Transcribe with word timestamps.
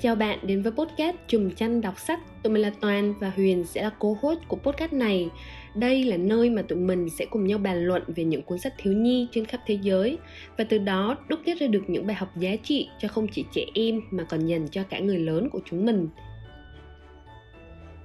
Chào 0.00 0.14
bạn 0.14 0.38
đến 0.42 0.62
với 0.62 0.72
podcast 0.72 1.16
Chùm 1.26 1.50
chăn 1.50 1.80
đọc 1.80 1.98
sách. 1.98 2.20
Tụi 2.42 2.52
mình 2.52 2.62
là 2.62 2.72
Toàn 2.80 3.14
và 3.20 3.32
Huyền 3.36 3.64
sẽ 3.64 3.82
là 3.82 3.90
cô 3.98 4.16
host 4.20 4.38
của 4.48 4.56
podcast 4.56 4.92
này. 4.92 5.28
Đây 5.74 6.04
là 6.04 6.16
nơi 6.16 6.50
mà 6.50 6.62
tụi 6.62 6.78
mình 6.78 7.08
sẽ 7.10 7.24
cùng 7.30 7.46
nhau 7.46 7.58
bàn 7.58 7.84
luận 7.84 8.02
về 8.06 8.24
những 8.24 8.42
cuốn 8.42 8.58
sách 8.58 8.74
thiếu 8.78 8.92
nhi 8.92 9.28
trên 9.32 9.44
khắp 9.44 9.60
thế 9.66 9.78
giới 9.82 10.18
và 10.56 10.64
từ 10.68 10.78
đó 10.78 11.16
đúc 11.28 11.40
kết 11.44 11.54
ra 11.60 11.66
được 11.66 11.82
những 11.86 12.06
bài 12.06 12.16
học 12.16 12.28
giá 12.36 12.56
trị 12.62 12.88
cho 12.98 13.08
không 13.08 13.26
chỉ 13.28 13.44
trẻ 13.52 13.64
em 13.74 14.00
mà 14.10 14.24
còn 14.24 14.46
dành 14.46 14.68
cho 14.68 14.82
cả 14.82 14.98
người 14.98 15.18
lớn 15.18 15.48
của 15.52 15.60
chúng 15.70 15.86
mình. 15.86 16.08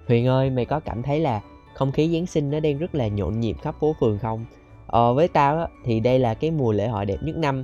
Huyền 0.07 0.27
ơi, 0.27 0.49
mày 0.49 0.65
có 0.65 0.79
cảm 0.79 1.03
thấy 1.03 1.19
là 1.19 1.41
không 1.73 1.91
khí 1.91 2.09
Giáng 2.13 2.25
sinh 2.25 2.51
nó 2.51 2.59
đang 2.59 2.77
rất 2.77 2.95
là 2.95 3.07
nhộn 3.07 3.39
nhịp 3.39 3.55
khắp 3.61 3.75
phố 3.79 3.95
phường 3.99 4.19
không? 4.19 4.45
Ờ, 4.87 5.13
với 5.13 5.27
tao 5.27 5.57
á, 5.57 5.67
thì 5.85 5.99
đây 5.99 6.19
là 6.19 6.33
cái 6.33 6.51
mùa 6.51 6.71
lễ 6.71 6.87
hội 6.87 7.05
đẹp 7.05 7.17
nhất 7.23 7.37
năm 7.37 7.63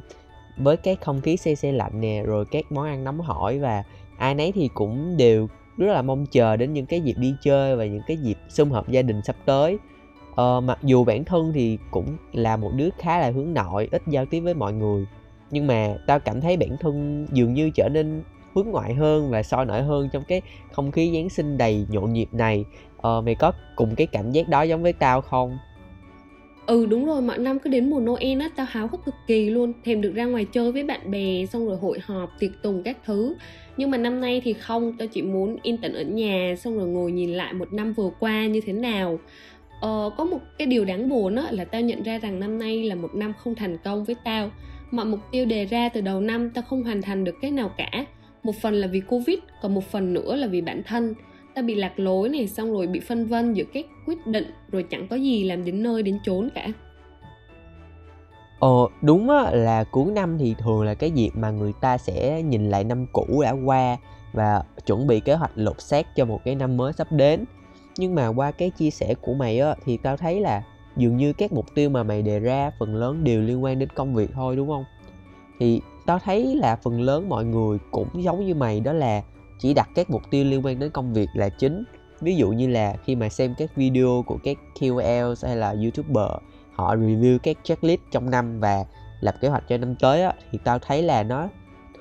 với 0.58 0.78
cái 0.78 0.96
không 0.96 1.22
khí 1.22 1.38
xe 1.38 1.56
xe 1.56 1.72
lạnh 1.72 2.02
nè 2.02 2.24
rồi 2.26 2.46
các 2.52 2.72
món 2.72 2.86
ăn 2.86 3.04
nóng 3.04 3.20
hổi 3.20 3.60
và 3.60 3.84
ai 4.20 4.36
nấy 4.36 4.52
thì 4.52 4.70
cũng 4.74 5.18
đều 5.18 5.48
rất 5.78 5.94
là 5.94 6.02
mong 6.02 6.26
chờ 6.26 6.56
đến 6.56 6.74
những 6.74 6.86
cái 6.86 7.02
dịp 7.02 7.16
đi 7.18 7.36
chơi 7.42 7.76
và 7.76 7.86
những 7.86 8.02
cái 8.08 8.18
dịp 8.18 8.38
sum 8.50 8.70
họp 8.70 8.90
gia 8.90 9.02
đình 9.02 9.22
sắp 9.22 9.36
tới. 9.46 9.78
Ờ, 10.36 10.62
mặc 10.62 10.80
dù 10.84 11.04
bản 11.04 11.26
thân 11.26 11.52
thì 11.54 11.78
cũng 11.92 12.18
là 12.34 12.58
một 12.58 12.72
đứa 12.76 12.90
khá 12.98 13.20
là 13.20 13.32
hướng 13.32 13.54
nội 13.54 13.88
ít 13.92 14.02
giao 14.08 14.26
tiếp 14.26 14.40
với 14.40 14.54
mọi 14.54 14.74
người. 14.74 15.06
Nhưng 15.52 15.68
mà 15.68 15.96
tao 16.08 16.20
cảm 16.20 16.42
thấy 16.42 16.58
bản 16.58 16.78
thân 16.80 17.26
dường 17.32 17.54
như 17.54 17.70
trở 17.70 17.90
nên 17.90 18.24
hướng 18.56 18.68
ngoại 18.68 18.94
hơn 18.94 19.30
và 19.30 19.44
soi 19.44 19.66
nổi 19.66 19.82
hơn 19.82 20.10
trong 20.14 20.24
cái 20.28 20.42
không 20.72 20.92
khí 20.92 21.12
giáng 21.14 21.30
sinh 21.30 21.58
đầy 21.58 21.86
nhộn 21.90 22.14
nhịp 22.14 22.30
này. 22.32 22.66
Ờ, 22.98 23.22
mày 23.22 23.36
có 23.36 23.52
cùng 23.76 23.96
cái 23.96 24.08
cảm 24.08 24.32
giác 24.32 24.50
đó 24.50 24.62
giống 24.62 24.84
với 24.84 24.94
tao 24.94 25.22
không? 25.22 25.58
Ừ 26.70 26.86
đúng 26.86 27.06
rồi, 27.06 27.22
mọi 27.22 27.38
năm 27.38 27.60
cứ 27.60 27.70
đến 27.70 27.90
mùa 27.90 28.00
Noel 28.00 28.42
á, 28.42 28.50
tao 28.56 28.66
háo 28.70 28.88
hức 28.88 29.06
cực 29.06 29.16
kỳ 29.28 29.50
luôn. 29.50 29.74
Thèm 29.86 30.02
được 30.02 30.14
ra 30.16 30.26
ngoài 30.26 30.46
chơi 30.46 30.72
với 30.72 30.84
bạn 30.84 31.12
bè, 31.12 31.46
xong 31.46 31.68
rồi 31.68 31.78
hội 31.78 32.00
họp, 32.04 32.30
tiệc 32.40 32.52
tùng 32.64 32.84
các 32.84 32.98
thứ. 33.06 33.36
Nhưng 33.78 33.92
mà 33.92 33.98
năm 33.98 34.22
nay 34.22 34.42
thì 34.44 34.54
không, 34.54 34.98
tao 34.98 35.08
chỉ 35.08 35.22
muốn 35.22 35.58
yên 35.64 35.78
tĩnh 35.78 35.94
ở 35.94 36.02
nhà 36.02 36.56
Xong 36.58 36.78
rồi 36.78 36.88
ngồi 36.88 37.12
nhìn 37.12 37.34
lại 37.34 37.54
một 37.54 37.74
năm 37.74 37.94
vừa 37.94 38.10
qua 38.20 38.46
như 38.48 38.62
thế 38.62 38.74
nào. 38.74 39.20
Ờ, 39.82 40.10
Có 40.18 40.26
một 40.26 40.40
cái 40.58 40.68
điều 40.68 40.86
đáng 40.86 41.10
buồn 41.10 41.36
á, 41.36 41.44
là 41.52 41.66
tao 41.66 41.82
nhận 41.82 42.04
ra 42.04 42.20
rằng 42.20 42.40
năm 42.40 42.60
nay 42.60 42.84
là 42.84 42.96
một 42.96 43.16
năm 43.16 43.34
không 43.38 43.56
thành 43.56 43.78
công 43.84 44.04
với 44.04 44.16
tao. 44.24 44.52
Mọi 44.92 45.06
mục 45.06 45.20
tiêu 45.32 45.46
đề 45.46 45.66
ra 45.66 45.90
từ 45.90 46.02
đầu 46.02 46.22
năm 46.22 46.50
tao 46.50 46.64
không 46.70 46.84
hoàn 46.84 47.02
thành 47.02 47.24
được 47.24 47.36
cái 47.42 47.52
nào 47.52 47.72
cả. 47.78 48.06
Một 48.44 48.56
phần 48.62 48.74
là 48.74 48.88
vì 48.88 49.02
Covid, 49.02 49.40
còn 49.62 49.74
một 49.74 49.84
phần 49.92 50.14
nữa 50.14 50.36
là 50.36 50.48
vì 50.48 50.62
bản 50.62 50.84
thân 50.84 51.14
ta 51.60 51.64
bị 51.64 51.76
lạc 51.76 52.00
lối 52.00 52.30
này 52.30 52.48
xong 52.48 52.72
rồi 52.72 52.88
bị 52.88 53.00
phân 53.00 53.28
vân 53.28 53.54
giữa 53.54 53.64
các 53.74 53.86
quyết 54.06 54.28
định 54.28 54.52
rồi 54.72 54.86
chẳng 54.90 55.08
có 55.08 55.16
gì 55.16 55.44
làm 55.44 55.66
đến 55.66 55.84
nơi 55.84 56.04
đến 56.04 56.20
chốn 56.24 56.50
cả 56.56 56.68
Ờ 58.60 58.88
đúng 59.02 59.30
á, 59.30 59.52
là 59.52 59.84
cuối 59.84 60.12
năm 60.12 60.38
thì 60.38 60.56
thường 60.60 60.84
là 60.84 60.94
cái 60.94 61.12
dịp 61.12 61.30
mà 61.34 61.52
người 61.52 61.74
ta 61.82 61.98
sẽ 61.98 62.42
nhìn 62.42 62.70
lại 62.70 62.84
năm 62.84 63.06
cũ 63.12 63.42
đã 63.44 63.52
qua 63.66 63.98
và 64.34 64.64
chuẩn 64.86 65.08
bị 65.08 65.20
kế 65.20 65.34
hoạch 65.34 65.52
lột 65.56 65.82
xác 65.82 66.16
cho 66.16 66.26
một 66.26 66.42
cái 66.46 66.56
năm 66.56 66.78
mới 66.78 66.94
sắp 66.94 67.12
đến. 67.12 67.46
Nhưng 67.98 68.16
mà 68.16 68.28
qua 68.28 68.52
cái 68.52 68.70
chia 68.70 68.90
sẻ 68.90 69.14
của 69.22 69.34
mày 69.34 69.60
á 69.60 69.76
thì 69.86 69.98
tao 69.98 70.18
thấy 70.18 70.40
là 70.40 70.64
dường 70.98 71.18
như 71.18 71.34
các 71.34 71.54
mục 71.54 71.66
tiêu 71.76 71.90
mà 71.90 72.04
mày 72.04 72.22
đề 72.22 72.40
ra 72.40 72.72
phần 72.80 72.96
lớn 72.96 73.24
đều 73.24 73.42
liên 73.42 73.64
quan 73.64 73.80
đến 73.80 73.90
công 73.90 74.16
việc 74.16 74.30
thôi 74.34 74.56
đúng 74.56 74.68
không? 74.68 74.84
Thì 75.60 75.82
tao 76.06 76.20
thấy 76.20 76.56
là 76.56 76.76
phần 76.76 77.02
lớn 77.02 77.30
mọi 77.30 77.46
người 77.46 77.78
cũng 77.92 78.24
giống 78.24 78.46
như 78.46 78.56
mày 78.56 78.80
đó 78.80 78.94
là 78.94 79.22
chỉ 79.60 79.74
đặt 79.74 79.90
các 79.96 80.10
mục 80.10 80.22
tiêu 80.30 80.46
liên 80.46 80.66
quan 80.66 80.80
đến 80.80 80.92
công 80.92 81.14
việc 81.14 81.30
là 81.34 81.50
chính. 81.50 81.84
Ví 82.22 82.36
dụ 82.36 82.50
như 82.50 82.68
là 82.68 82.96
khi 83.06 83.16
mà 83.16 83.30
xem 83.30 83.56
các 83.58 83.76
video 83.76 84.24
của 84.28 84.38
các 84.44 84.58
KOL 84.80 85.34
hay 85.44 85.56
là 85.56 85.70
YouTuber 85.70 86.32
họ 86.74 86.96
review 86.96 87.38
các 87.44 87.58
checklist 87.64 88.02
trong 88.12 88.30
năm 88.30 88.60
và 88.60 88.86
lập 89.20 89.36
kế 89.42 89.48
hoạch 89.48 89.64
cho 89.68 89.78
năm 89.78 89.96
tới 89.96 90.24
á, 90.24 90.34
thì 90.52 90.60
tao 90.64 90.80
thấy 90.80 91.04
là 91.04 91.24
nó 91.24 91.48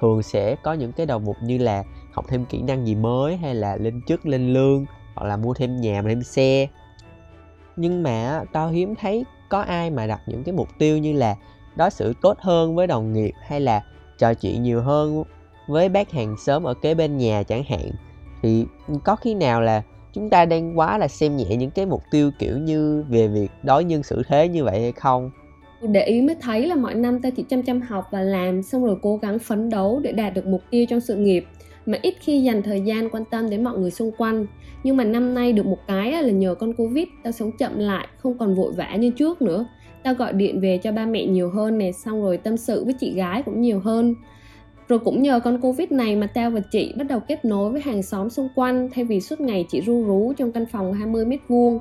thường 0.00 0.22
sẽ 0.22 0.56
có 0.62 0.72
những 0.72 0.92
cái 0.92 1.06
đầu 1.06 1.18
mục 1.18 1.36
như 1.42 1.58
là 1.58 1.84
học 2.12 2.24
thêm 2.28 2.44
kỹ 2.44 2.62
năng 2.62 2.86
gì 2.86 2.94
mới 2.94 3.36
hay 3.36 3.54
là 3.54 3.76
lên 3.76 4.00
chức 4.06 4.26
lên 4.26 4.52
lương 4.52 4.86
hoặc 5.14 5.26
là 5.26 5.36
mua 5.36 5.54
thêm 5.54 5.76
nhà 5.76 6.02
mua 6.02 6.08
thêm 6.08 6.22
xe. 6.22 6.68
Nhưng 7.76 8.02
mà 8.02 8.44
tao 8.52 8.68
hiếm 8.68 8.94
thấy 8.94 9.24
có 9.48 9.60
ai 9.60 9.90
mà 9.90 10.06
đặt 10.06 10.20
những 10.26 10.44
cái 10.44 10.52
mục 10.52 10.68
tiêu 10.78 10.98
như 10.98 11.12
là 11.12 11.36
đối 11.76 11.90
xử 11.90 12.12
tốt 12.22 12.38
hơn 12.40 12.76
với 12.76 12.86
đồng 12.86 13.12
nghiệp 13.12 13.32
hay 13.42 13.60
là 13.60 13.82
trò 14.18 14.34
chuyện 14.34 14.62
nhiều 14.62 14.82
hơn 14.82 15.24
với 15.68 15.88
bác 15.88 16.10
hàng 16.10 16.36
xóm 16.38 16.62
ở 16.62 16.74
kế 16.74 16.94
bên 16.94 17.16
nhà 17.16 17.42
chẳng 17.42 17.62
hạn. 17.64 17.90
Thì 18.42 18.64
có 19.04 19.16
khi 19.16 19.34
nào 19.34 19.60
là 19.60 19.82
chúng 20.12 20.30
ta 20.30 20.44
đang 20.44 20.78
quá 20.78 20.98
là 20.98 21.08
xem 21.08 21.36
nhẹ 21.36 21.56
những 21.56 21.70
cái 21.70 21.86
mục 21.86 22.02
tiêu 22.10 22.30
kiểu 22.38 22.58
như 22.58 23.04
về 23.08 23.28
việc 23.28 23.48
đối 23.62 23.84
nhân 23.84 24.02
xử 24.02 24.22
thế 24.28 24.48
như 24.48 24.64
vậy 24.64 24.80
hay 24.80 24.92
không? 24.92 25.30
Để 25.82 26.04
ý 26.04 26.22
mới 26.22 26.36
thấy 26.40 26.66
là 26.66 26.74
mọi 26.74 26.94
năm 26.94 27.22
ta 27.22 27.30
chỉ 27.30 27.44
chăm 27.48 27.62
chăm 27.62 27.80
học 27.80 28.04
và 28.10 28.20
làm, 28.20 28.62
xong 28.62 28.84
rồi 28.84 28.96
cố 29.02 29.16
gắng 29.16 29.38
phấn 29.38 29.68
đấu 29.68 30.00
để 30.02 30.12
đạt 30.12 30.34
được 30.34 30.46
mục 30.46 30.60
tiêu 30.70 30.86
trong 30.88 31.00
sự 31.00 31.16
nghiệp. 31.16 31.44
Mà 31.86 31.98
ít 32.02 32.14
khi 32.20 32.42
dành 32.42 32.62
thời 32.62 32.80
gian 32.80 33.10
quan 33.10 33.24
tâm 33.24 33.50
đến 33.50 33.64
mọi 33.64 33.78
người 33.78 33.90
xung 33.90 34.12
quanh. 34.18 34.46
Nhưng 34.82 34.96
mà 34.96 35.04
năm 35.04 35.34
nay 35.34 35.52
được 35.52 35.66
một 35.66 35.78
cái 35.86 36.12
là 36.12 36.30
nhờ 36.30 36.54
con 36.54 36.72
covid, 36.72 37.08
tao 37.22 37.32
sống 37.32 37.50
chậm 37.58 37.78
lại, 37.78 38.08
không 38.18 38.38
còn 38.38 38.54
vội 38.54 38.72
vã 38.72 38.96
như 38.96 39.10
trước 39.10 39.42
nữa. 39.42 39.66
Tao 40.02 40.14
gọi 40.14 40.32
điện 40.32 40.60
về 40.60 40.78
cho 40.78 40.92
ba 40.92 41.06
mẹ 41.06 41.26
nhiều 41.26 41.50
hơn 41.50 41.78
nè, 41.78 41.92
xong 41.92 42.22
rồi 42.22 42.36
tâm 42.36 42.56
sự 42.56 42.84
với 42.84 42.94
chị 43.00 43.14
gái 43.14 43.42
cũng 43.42 43.60
nhiều 43.60 43.80
hơn 43.80 44.14
rồi 44.88 44.98
cũng 44.98 45.22
nhờ 45.22 45.40
con 45.40 45.60
Covid 45.60 45.90
này 45.90 46.16
mà 46.16 46.26
tao 46.26 46.50
và 46.50 46.60
chị 46.60 46.94
bắt 46.96 47.04
đầu 47.08 47.20
kết 47.20 47.44
nối 47.44 47.70
với 47.70 47.80
hàng 47.80 48.02
xóm 48.02 48.30
xung 48.30 48.48
quanh 48.54 48.88
thay 48.94 49.04
vì 49.04 49.20
suốt 49.20 49.40
ngày 49.40 49.66
chỉ 49.70 49.80
ru 49.80 50.04
rú 50.04 50.32
trong 50.36 50.52
căn 50.52 50.66
phòng 50.66 50.92
20 50.92 51.24
mét 51.24 51.40
vuông. 51.48 51.80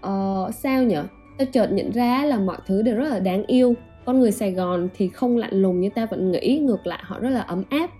Ờ, 0.00 0.50
sao 0.62 0.82
nhở? 0.82 1.04
Tao 1.38 1.46
chợt 1.52 1.72
nhận 1.72 1.90
ra 1.90 2.24
là 2.24 2.38
mọi 2.38 2.56
thứ 2.66 2.82
đều 2.82 2.96
rất 2.96 3.08
là 3.08 3.18
đáng 3.18 3.46
yêu. 3.46 3.74
Con 4.04 4.20
người 4.20 4.32
Sài 4.32 4.52
Gòn 4.52 4.88
thì 4.96 5.08
không 5.08 5.36
lạnh 5.36 5.62
lùng 5.62 5.80
như 5.80 5.88
tao 5.94 6.06
vẫn 6.06 6.32
nghĩ, 6.32 6.58
ngược 6.58 6.86
lại 6.86 7.00
họ 7.02 7.18
rất 7.18 7.30
là 7.30 7.40
ấm 7.40 7.62
áp. 7.68 7.90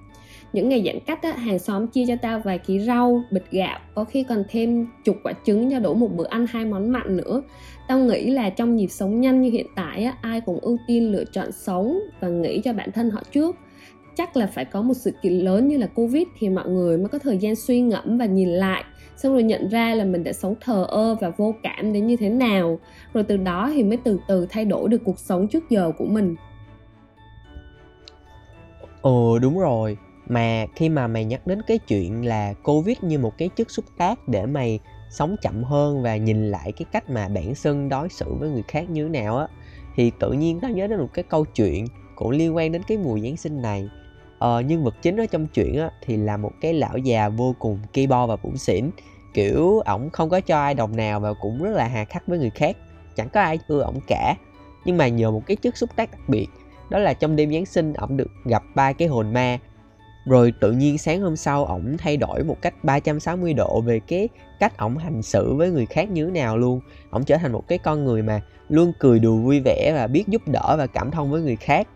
Những 0.52 0.68
ngày 0.68 0.82
giãn 0.86 0.98
cách 1.06 1.22
á, 1.22 1.32
hàng 1.32 1.58
xóm 1.58 1.86
chia 1.86 2.04
cho 2.08 2.16
tao 2.22 2.40
vài 2.44 2.58
ký 2.58 2.80
rau, 2.80 3.22
bịch 3.30 3.50
gạo, 3.50 3.78
có 3.94 4.04
khi 4.04 4.22
còn 4.22 4.44
thêm 4.48 4.86
chục 5.04 5.16
quả 5.22 5.32
trứng 5.44 5.70
cho 5.70 5.78
đủ 5.78 5.94
một 5.94 6.08
bữa 6.16 6.26
ăn 6.26 6.46
hai 6.50 6.64
món 6.64 6.92
mặn 6.92 7.16
nữa. 7.16 7.42
Tao 7.88 7.98
nghĩ 7.98 8.30
là 8.30 8.50
trong 8.50 8.76
nhịp 8.76 8.88
sống 8.88 9.20
nhanh 9.20 9.42
như 9.42 9.50
hiện 9.50 9.66
tại 9.76 10.04
á, 10.04 10.14
ai 10.20 10.40
cũng 10.40 10.58
ưu 10.60 10.78
tiên 10.86 11.12
lựa 11.12 11.24
chọn 11.24 11.52
sống 11.52 11.98
và 12.20 12.28
nghĩ 12.28 12.60
cho 12.64 12.72
bản 12.72 12.92
thân 12.92 13.10
họ 13.10 13.22
trước 13.32 13.56
chắc 14.16 14.36
là 14.36 14.46
phải 14.46 14.64
có 14.64 14.82
một 14.82 14.94
sự 14.94 15.10
kiện 15.22 15.32
lớn 15.32 15.68
như 15.68 15.78
là 15.78 15.86
covid 15.86 16.22
thì 16.38 16.48
mọi 16.48 16.68
người 16.68 16.98
mới 16.98 17.08
có 17.08 17.18
thời 17.18 17.38
gian 17.38 17.56
suy 17.56 17.80
ngẫm 17.80 18.18
và 18.18 18.26
nhìn 18.26 18.48
lại. 18.48 18.84
Xong 19.16 19.32
rồi 19.32 19.42
nhận 19.42 19.68
ra 19.68 19.94
là 19.94 20.04
mình 20.04 20.24
đã 20.24 20.32
sống 20.32 20.54
thờ 20.60 20.86
ơ 20.88 21.16
và 21.20 21.30
vô 21.30 21.54
cảm 21.62 21.92
đến 21.92 22.06
như 22.06 22.16
thế 22.16 22.28
nào. 22.28 22.78
Rồi 23.14 23.24
từ 23.24 23.36
đó 23.36 23.70
thì 23.74 23.82
mới 23.82 23.96
từ 23.96 24.18
từ 24.28 24.46
thay 24.50 24.64
đổi 24.64 24.88
được 24.88 25.00
cuộc 25.04 25.18
sống 25.18 25.48
trước 25.48 25.70
giờ 25.70 25.92
của 25.98 26.06
mình. 26.06 26.36
Ồ, 29.00 29.38
đúng 29.38 29.58
rồi. 29.58 29.96
Mà 30.28 30.66
khi 30.74 30.88
mà 30.88 31.06
mày 31.06 31.24
nhắc 31.24 31.46
đến 31.46 31.62
cái 31.62 31.78
chuyện 31.78 32.26
là 32.26 32.54
covid 32.62 32.96
như 33.02 33.18
một 33.18 33.38
cái 33.38 33.48
chất 33.48 33.70
xúc 33.70 33.84
tác 33.98 34.28
để 34.28 34.46
mày 34.46 34.78
sống 35.10 35.36
chậm 35.42 35.64
hơn 35.64 36.02
và 36.02 36.16
nhìn 36.16 36.50
lại 36.50 36.72
cái 36.72 36.86
cách 36.92 37.10
mà 37.10 37.28
bản 37.28 37.52
thân 37.62 37.88
đối 37.88 38.08
xử 38.08 38.34
với 38.34 38.50
người 38.50 38.62
khác 38.68 38.90
như 38.90 39.02
thế 39.02 39.08
nào 39.08 39.38
á, 39.38 39.46
thì 39.96 40.12
tự 40.18 40.32
nhiên 40.32 40.60
tao 40.60 40.70
nhớ 40.70 40.86
đến 40.86 40.98
một 40.98 41.08
cái 41.14 41.22
câu 41.22 41.44
chuyện 41.44 41.86
cũng 42.14 42.30
liên 42.30 42.56
quan 42.56 42.72
đến 42.72 42.82
cái 42.88 42.98
mùa 42.98 43.18
giáng 43.18 43.36
sinh 43.36 43.62
này 43.62 43.88
ờ, 44.44 44.60
nhân 44.60 44.84
vật 44.84 44.94
chính 45.02 45.16
ở 45.16 45.26
trong 45.26 45.46
chuyện 45.46 45.80
á, 45.80 45.90
thì 46.00 46.16
là 46.16 46.36
một 46.36 46.52
cái 46.60 46.72
lão 46.72 46.98
già 46.98 47.28
vô 47.28 47.54
cùng 47.58 47.78
kỳ 47.92 48.06
bo 48.06 48.26
và 48.26 48.36
bủn 48.36 48.56
xỉn. 48.56 48.90
Kiểu 49.34 49.80
ổng 49.80 50.10
không 50.10 50.30
có 50.30 50.40
cho 50.40 50.60
ai 50.60 50.74
đồng 50.74 50.96
nào 50.96 51.20
và 51.20 51.32
cũng 51.32 51.62
rất 51.62 51.70
là 51.70 51.88
hà 51.88 52.04
khắc 52.04 52.26
với 52.26 52.38
người 52.38 52.50
khác. 52.50 52.76
Chẳng 53.16 53.28
có 53.28 53.40
ai 53.40 53.58
ưa 53.68 53.80
ổng 53.80 54.00
cả. 54.06 54.34
Nhưng 54.84 54.96
mà 54.96 55.08
nhờ 55.08 55.30
một 55.30 55.42
cái 55.46 55.56
chất 55.56 55.76
xúc 55.76 55.90
tác 55.96 56.10
đặc 56.10 56.20
biệt 56.28 56.46
đó 56.90 56.98
là 56.98 57.14
trong 57.14 57.36
đêm 57.36 57.52
giáng 57.52 57.66
sinh 57.66 57.92
ổng 57.92 58.16
được 58.16 58.30
gặp 58.44 58.62
ba 58.74 58.92
cái 58.92 59.08
hồn 59.08 59.32
ma. 59.32 59.58
Rồi 60.26 60.52
tự 60.60 60.72
nhiên 60.72 60.98
sáng 60.98 61.20
hôm 61.20 61.36
sau 61.36 61.64
ổng 61.64 61.96
thay 61.98 62.16
đổi 62.16 62.44
một 62.44 62.56
cách 62.62 62.84
360 62.84 63.52
độ 63.52 63.80
về 63.80 64.00
cái 64.06 64.28
cách 64.60 64.78
ổng 64.78 64.96
hành 64.96 65.22
xử 65.22 65.54
với 65.54 65.70
người 65.70 65.86
khác 65.86 66.10
như 66.10 66.24
thế 66.24 66.30
nào 66.30 66.58
luôn. 66.58 66.80
Ổng 67.10 67.24
trở 67.24 67.36
thành 67.36 67.52
một 67.52 67.68
cái 67.68 67.78
con 67.78 68.04
người 68.04 68.22
mà 68.22 68.40
luôn 68.68 68.92
cười 68.98 69.18
đùa 69.18 69.36
vui 69.36 69.60
vẻ 69.60 69.92
và 69.94 70.06
biết 70.06 70.24
giúp 70.28 70.42
đỡ 70.48 70.74
và 70.78 70.86
cảm 70.86 71.10
thông 71.10 71.30
với 71.30 71.42
người 71.42 71.56
khác. 71.56 71.88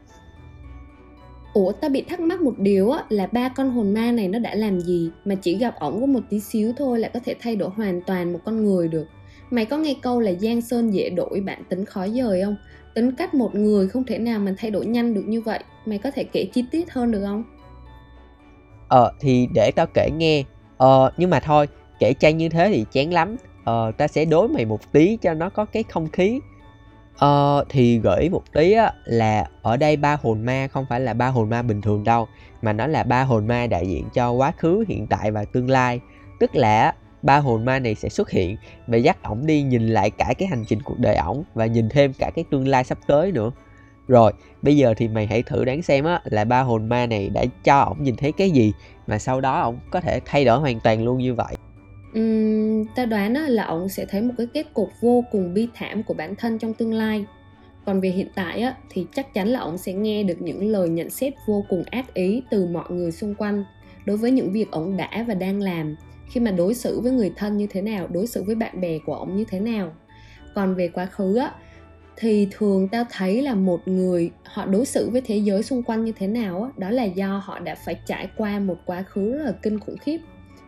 Ủa 1.55 1.73
ta 1.73 1.89
bị 1.89 2.03
thắc 2.03 2.21
mắc 2.21 2.41
một 2.41 2.59
điều 2.59 2.91
á 2.91 3.05
là 3.09 3.27
ba 3.27 3.49
con 3.49 3.71
hồn 3.71 3.95
ma 3.95 4.13
này 4.13 4.29
nó 4.29 4.39
đã 4.39 4.55
làm 4.55 4.81
gì 4.81 5.11
mà 5.25 5.35
chỉ 5.35 5.59
gặp 5.59 5.75
ổng 5.81 6.01
có 6.01 6.07
một 6.07 6.21
tí 6.31 6.41
xíu 6.41 6.73
thôi 6.77 6.99
lại 6.99 7.11
có 7.15 7.21
thể 7.25 7.35
thay 7.41 7.57
đổi 7.57 7.71
hoàn 7.71 8.01
toàn 8.01 8.33
một 8.33 8.39
con 8.45 8.65
người 8.65 8.89
được. 8.89 9.07
Mày 9.51 9.65
có 9.65 9.79
nghe 9.79 9.95
câu 10.03 10.21
là 10.21 10.33
Giang 10.33 10.61
Sơn 10.61 10.91
dễ 10.91 11.11
đổi 11.11 11.41
bản 11.41 11.63
tính 11.69 11.85
khó 11.85 12.09
dời 12.09 12.43
không? 12.45 12.57
Tính 12.95 13.13
cách 13.13 13.35
một 13.35 13.55
người 13.55 13.89
không 13.89 14.05
thể 14.05 14.19
nào 14.19 14.41
mà 14.41 14.55
thay 14.59 14.71
đổi 14.71 14.87
nhanh 14.87 15.15
được 15.15 15.25
như 15.27 15.41
vậy. 15.41 15.61
Mày 15.87 15.99
có 15.99 16.11
thể 16.11 16.25
kể 16.25 16.45
chi 16.53 16.65
tiết 16.71 16.91
hơn 16.91 17.11
được 17.11 17.25
không? 17.27 17.45
Ờ 18.89 19.13
thì 19.21 19.49
để 19.55 19.71
tao 19.77 19.87
kể 19.95 20.11
nghe. 20.17 20.45
Ờ 20.77 21.11
nhưng 21.17 21.31
mà 21.31 21.41
thôi, 21.41 21.69
kể 21.99 22.15
chay 22.15 22.33
như 22.33 22.49
thế 22.49 22.71
thì 22.75 22.85
chán 22.93 23.13
lắm. 23.13 23.37
Ờ 23.65 23.93
ta 23.99 24.09
sẽ 24.09 24.25
đối 24.25 24.49
mày 24.49 24.65
một 24.65 24.93
tí 24.93 25.17
cho 25.23 25.35
nó 25.35 25.49
có 25.49 25.65
cái 25.65 25.83
không 25.83 26.09
khí 26.09 26.41
Ờ, 27.19 27.65
thì 27.69 27.99
gợi 27.99 28.29
một 28.29 28.43
tí 28.53 28.73
á, 28.73 28.93
là 29.05 29.47
ở 29.63 29.77
đây 29.77 29.97
ba 29.97 30.17
hồn 30.23 30.45
ma 30.45 30.69
không 30.69 30.87
phải 30.89 31.01
là 31.01 31.15
ba 31.15 31.29
hồn 31.29 31.49
ma 31.49 31.63
bình 31.63 31.81
thường 31.81 32.05
đâu 32.05 32.29
mà 32.63 32.73
nó 32.73 32.87
là 32.87 33.03
ba 33.03 33.23
hồn 33.23 33.47
ma 33.47 33.67
đại 33.67 33.89
diện 33.89 34.05
cho 34.15 34.31
quá 34.31 34.53
khứ 34.59 34.85
hiện 34.89 35.07
tại 35.07 35.31
và 35.31 35.45
tương 35.45 35.71
lai. 35.71 36.01
Tức 36.41 36.55
là 36.55 36.95
ba 37.23 37.39
hồn 37.39 37.65
ma 37.65 37.79
này 37.79 37.95
sẽ 37.95 38.09
xuất 38.09 38.31
hiện 38.31 38.57
và 38.87 38.97
dắt 38.97 39.23
ổng 39.23 39.47
đi 39.47 39.63
nhìn 39.63 39.89
lại 39.89 40.11
cả 40.11 40.35
cái 40.39 40.49
hành 40.49 40.65
trình 40.69 40.83
cuộc 40.83 40.99
đời 40.99 41.17
ổng 41.17 41.45
và 41.55 41.67
nhìn 41.67 41.89
thêm 41.89 42.13
cả 42.13 42.31
cái 42.35 42.45
tương 42.51 42.69
lai 42.69 42.85
sắp 42.85 42.99
tới 43.07 43.33
nữa. 43.33 43.51
Rồi 44.09 44.33
bây 44.63 44.77
giờ 44.77 44.95
thì 44.97 45.09
mày 45.09 45.27
hãy 45.27 45.43
thử 45.43 45.65
đoán 45.65 45.83
xem 45.83 46.05
á 46.05 46.21
là 46.25 46.45
ba 46.45 46.61
hồn 46.61 46.89
ma 46.89 47.07
này 47.07 47.29
đã 47.29 47.45
cho 47.65 47.81
ổng 47.81 48.03
nhìn 48.03 48.17
thấy 48.17 48.33
cái 48.33 48.51
gì 48.51 48.73
mà 49.07 49.19
sau 49.19 49.41
đó 49.41 49.61
ổng 49.61 49.79
có 49.91 50.01
thể 50.01 50.21
thay 50.25 50.45
đổi 50.45 50.59
hoàn 50.59 50.81
toàn 50.81 51.05
luôn 51.05 51.19
như 51.19 51.35
vậy. 51.35 51.55
Uhm, 52.19 52.85
ta 52.95 53.07
đoán 53.07 53.35
là 53.35 53.65
ông 53.65 53.89
sẽ 53.89 54.07
thấy 54.07 54.23
một 54.23 54.35
cái 54.39 54.47
kết 54.55 54.75
cục 54.75 54.91
vô 55.01 55.25
cùng 55.33 55.55
bi 55.55 55.69
thảm 55.75 56.03
của 56.03 56.15
bản 56.15 56.35
thân 56.35 56.59
trong 56.59 56.75
tương 56.75 56.95
lai. 56.95 57.25
Còn 57.85 58.01
về 58.01 58.09
hiện 58.09 58.29
tại 58.35 58.63
á, 58.63 58.77
thì 58.91 59.07
chắc 59.15 59.35
chắn 59.35 59.49
là 59.49 59.61
ông 59.61 59.79
sẽ 59.79 59.93
nghe 59.93 60.23
được 60.23 60.43
những 60.43 60.73
lời 60.73 60.89
nhận 60.89 61.11
xét 61.11 61.35
vô 61.47 61.65
cùng 61.69 61.83
ác 61.91 62.15
ý 62.15 62.43
từ 62.51 62.67
mọi 62.67 62.91
người 62.91 63.13
xung 63.13 63.35
quanh 63.35 63.65
đối 64.05 64.17
với 64.17 64.31
những 64.31 64.53
việc 64.53 64.71
ông 64.71 64.97
đã 64.97 65.25
và 65.29 65.35
đang 65.35 65.61
làm 65.61 65.97
khi 66.31 66.41
mà 66.41 66.51
đối 66.51 66.75
xử 66.75 67.01
với 67.01 67.13
người 67.13 67.33
thân 67.37 67.57
như 67.57 67.67
thế 67.71 67.83
nào 67.83 68.09
đối 68.13 68.27
xử 68.27 68.43
với 68.43 68.55
bạn 68.55 68.81
bè 68.81 68.99
của 69.07 69.15
ông 69.15 69.37
như 69.37 69.45
thế 69.49 69.61
nào. 69.61 69.93
Còn 70.55 70.75
về 70.75 70.89
quá 70.89 71.07
khứ 71.07 71.37
á 71.37 71.53
thì 72.17 72.49
thường 72.51 72.89
tao 72.89 73.05
thấy 73.11 73.43
là 73.43 73.55
một 73.55 73.89
người 73.89 74.31
họ 74.45 74.67
đối 74.67 74.87
xử 74.87 75.11
với 75.11 75.21
thế 75.21 75.37
giới 75.37 75.63
xung 75.63 75.83
quanh 75.83 76.05
như 76.05 76.13
thế 76.13 76.27
nào 76.27 76.63
á 76.63 76.71
đó 76.77 76.91
là 76.91 77.05
do 77.05 77.43
họ 77.45 77.59
đã 77.59 77.75
phải 77.75 77.95
trải 78.07 78.29
qua 78.37 78.59
một 78.59 78.77
quá 78.87 79.03
khứ 79.03 79.33
rất 79.33 79.45
là 79.45 79.53
kinh 79.63 79.81
khủng 79.81 79.97
khiếp 79.97 80.19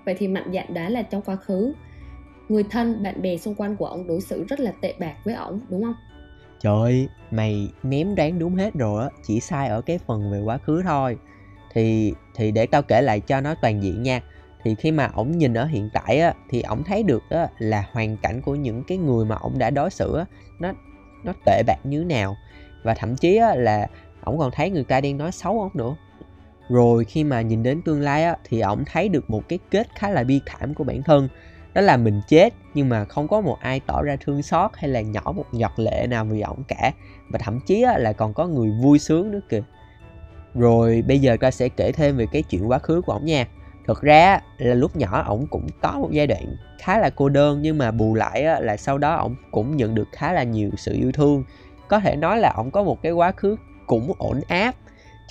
vậy 0.04 0.14
thì 0.18 0.28
mạnh 0.28 0.50
dạn 0.54 0.74
đoán 0.74 0.92
là 0.92 1.02
trong 1.02 1.22
quá 1.22 1.36
khứ 1.36 1.72
người 2.48 2.64
thân 2.70 3.02
bạn 3.02 3.22
bè 3.22 3.36
xung 3.36 3.54
quanh 3.54 3.76
của 3.76 3.86
ông 3.86 4.06
đối 4.06 4.20
xử 4.20 4.44
rất 4.44 4.60
là 4.60 4.72
tệ 4.80 4.94
bạc 5.00 5.14
với 5.24 5.34
ổng 5.34 5.60
đúng 5.68 5.82
không 5.82 5.94
Trời 6.60 6.80
ơi, 6.82 7.08
mày 7.30 7.72
ném 7.82 8.14
đoán 8.14 8.38
đúng 8.38 8.54
hết 8.54 8.74
rồi 8.74 9.02
á, 9.02 9.10
chỉ 9.26 9.40
sai 9.40 9.68
ở 9.68 9.80
cái 9.80 9.98
phần 9.98 10.30
về 10.32 10.40
quá 10.40 10.58
khứ 10.58 10.82
thôi. 10.82 11.16
Thì 11.72 12.14
thì 12.34 12.50
để 12.50 12.66
tao 12.66 12.82
kể 12.82 13.02
lại 13.02 13.20
cho 13.20 13.40
nó 13.40 13.54
toàn 13.62 13.82
diện 13.82 14.02
nha. 14.02 14.20
Thì 14.62 14.74
khi 14.74 14.92
mà 14.92 15.10
ổng 15.14 15.38
nhìn 15.38 15.54
ở 15.54 15.64
hiện 15.64 15.90
tại 15.92 16.20
á 16.20 16.34
thì 16.48 16.62
ổng 16.62 16.84
thấy 16.84 17.02
được 17.02 17.22
á 17.30 17.48
là 17.58 17.84
hoàn 17.92 18.16
cảnh 18.16 18.40
của 18.42 18.54
những 18.54 18.84
cái 18.84 18.98
người 18.98 19.24
mà 19.24 19.36
ổng 19.36 19.58
đã 19.58 19.70
đối 19.70 19.90
xử 19.90 20.16
á 20.16 20.24
nó 20.58 20.72
nó 21.24 21.32
tệ 21.46 21.62
bạc 21.66 21.78
như 21.84 22.04
nào 22.04 22.36
và 22.82 22.94
thậm 22.94 23.16
chí 23.16 23.36
á 23.36 23.54
là 23.54 23.86
ổng 24.24 24.38
còn 24.38 24.50
thấy 24.50 24.70
người 24.70 24.84
ta 24.84 25.00
đang 25.00 25.18
nói 25.18 25.32
xấu 25.32 25.60
ổng 25.60 25.70
nữa. 25.74 25.96
Rồi 26.70 27.04
khi 27.04 27.24
mà 27.24 27.40
nhìn 27.40 27.62
đến 27.62 27.82
tương 27.82 28.00
lai 28.00 28.24
á, 28.24 28.36
thì 28.44 28.60
ổng 28.60 28.84
thấy 28.92 29.08
được 29.08 29.30
một 29.30 29.48
cái 29.48 29.58
kết 29.70 29.88
khá 29.94 30.10
là 30.10 30.24
bi 30.24 30.40
thảm 30.46 30.74
của 30.74 30.84
bản 30.84 31.02
thân. 31.02 31.28
Đó 31.74 31.80
là 31.80 31.96
mình 31.96 32.20
chết, 32.28 32.54
nhưng 32.74 32.88
mà 32.88 33.04
không 33.04 33.28
có 33.28 33.40
một 33.40 33.56
ai 33.60 33.80
tỏ 33.86 34.02
ra 34.02 34.16
thương 34.20 34.42
xót 34.42 34.70
hay 34.74 34.90
là 34.90 35.00
nhỏ 35.00 35.32
một 35.36 35.44
giọt 35.52 35.72
lệ 35.76 36.06
nào 36.10 36.24
vì 36.24 36.40
ổng 36.40 36.62
cả. 36.68 36.92
Và 37.30 37.38
thậm 37.38 37.60
chí 37.66 37.82
á, 37.82 37.98
là 37.98 38.12
còn 38.12 38.34
có 38.34 38.46
người 38.46 38.70
vui 38.82 38.98
sướng 38.98 39.30
nữa 39.30 39.40
kìa. 39.48 39.62
Rồi 40.54 41.02
bây 41.08 41.18
giờ 41.18 41.36
ta 41.40 41.50
sẽ 41.50 41.68
kể 41.68 41.92
thêm 41.92 42.16
về 42.16 42.26
cái 42.32 42.42
chuyện 42.42 42.70
quá 42.70 42.78
khứ 42.78 43.02
của 43.06 43.12
ổng 43.12 43.24
nha. 43.24 43.46
Thực 43.86 44.00
ra 44.00 44.40
là 44.58 44.74
lúc 44.74 44.96
nhỏ 44.96 45.22
ổng 45.26 45.46
cũng 45.46 45.66
có 45.82 45.92
một 45.92 46.08
giai 46.10 46.26
đoạn 46.26 46.56
khá 46.78 46.98
là 46.98 47.10
cô 47.10 47.28
đơn, 47.28 47.58
nhưng 47.62 47.78
mà 47.78 47.90
bù 47.90 48.14
lại 48.14 48.44
á, 48.44 48.60
là 48.60 48.76
sau 48.76 48.98
đó 48.98 49.14
ổng 49.14 49.34
cũng 49.50 49.76
nhận 49.76 49.94
được 49.94 50.08
khá 50.12 50.32
là 50.32 50.42
nhiều 50.42 50.70
sự 50.76 50.94
yêu 50.94 51.12
thương. 51.12 51.44
Có 51.88 52.00
thể 52.00 52.16
nói 52.16 52.38
là 52.38 52.52
ổng 52.56 52.70
có 52.70 52.82
một 52.82 53.02
cái 53.02 53.12
quá 53.12 53.32
khứ 53.32 53.56
cũng 53.86 54.12
ổn 54.18 54.40
áp 54.48 54.74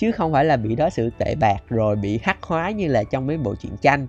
chứ 0.00 0.12
không 0.12 0.32
phải 0.32 0.44
là 0.44 0.56
bị 0.56 0.76
đó 0.76 0.90
sự 0.90 1.10
tệ 1.18 1.34
bạc 1.34 1.58
rồi 1.68 1.96
bị 1.96 2.20
hắc 2.22 2.42
hóa 2.42 2.70
như 2.70 2.88
là 2.88 3.04
trong 3.04 3.26
mấy 3.26 3.38
bộ 3.38 3.54
truyện 3.54 3.72
tranh. 3.80 4.06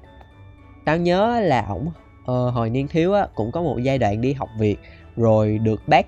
Tao 0.85 0.97
nhớ 0.97 1.39
là 1.43 1.65
ổng 1.67 1.91
ờ, 2.25 2.49
hồi 2.49 2.69
niên 2.69 2.88
thiếu 2.88 3.13
á, 3.13 3.27
cũng 3.35 3.51
có 3.51 3.61
một 3.61 3.77
giai 3.83 3.97
đoạn 3.97 4.21
đi 4.21 4.33
học 4.33 4.49
việc 4.59 4.79
rồi 5.15 5.57
được 5.57 5.81
bác 5.88 6.05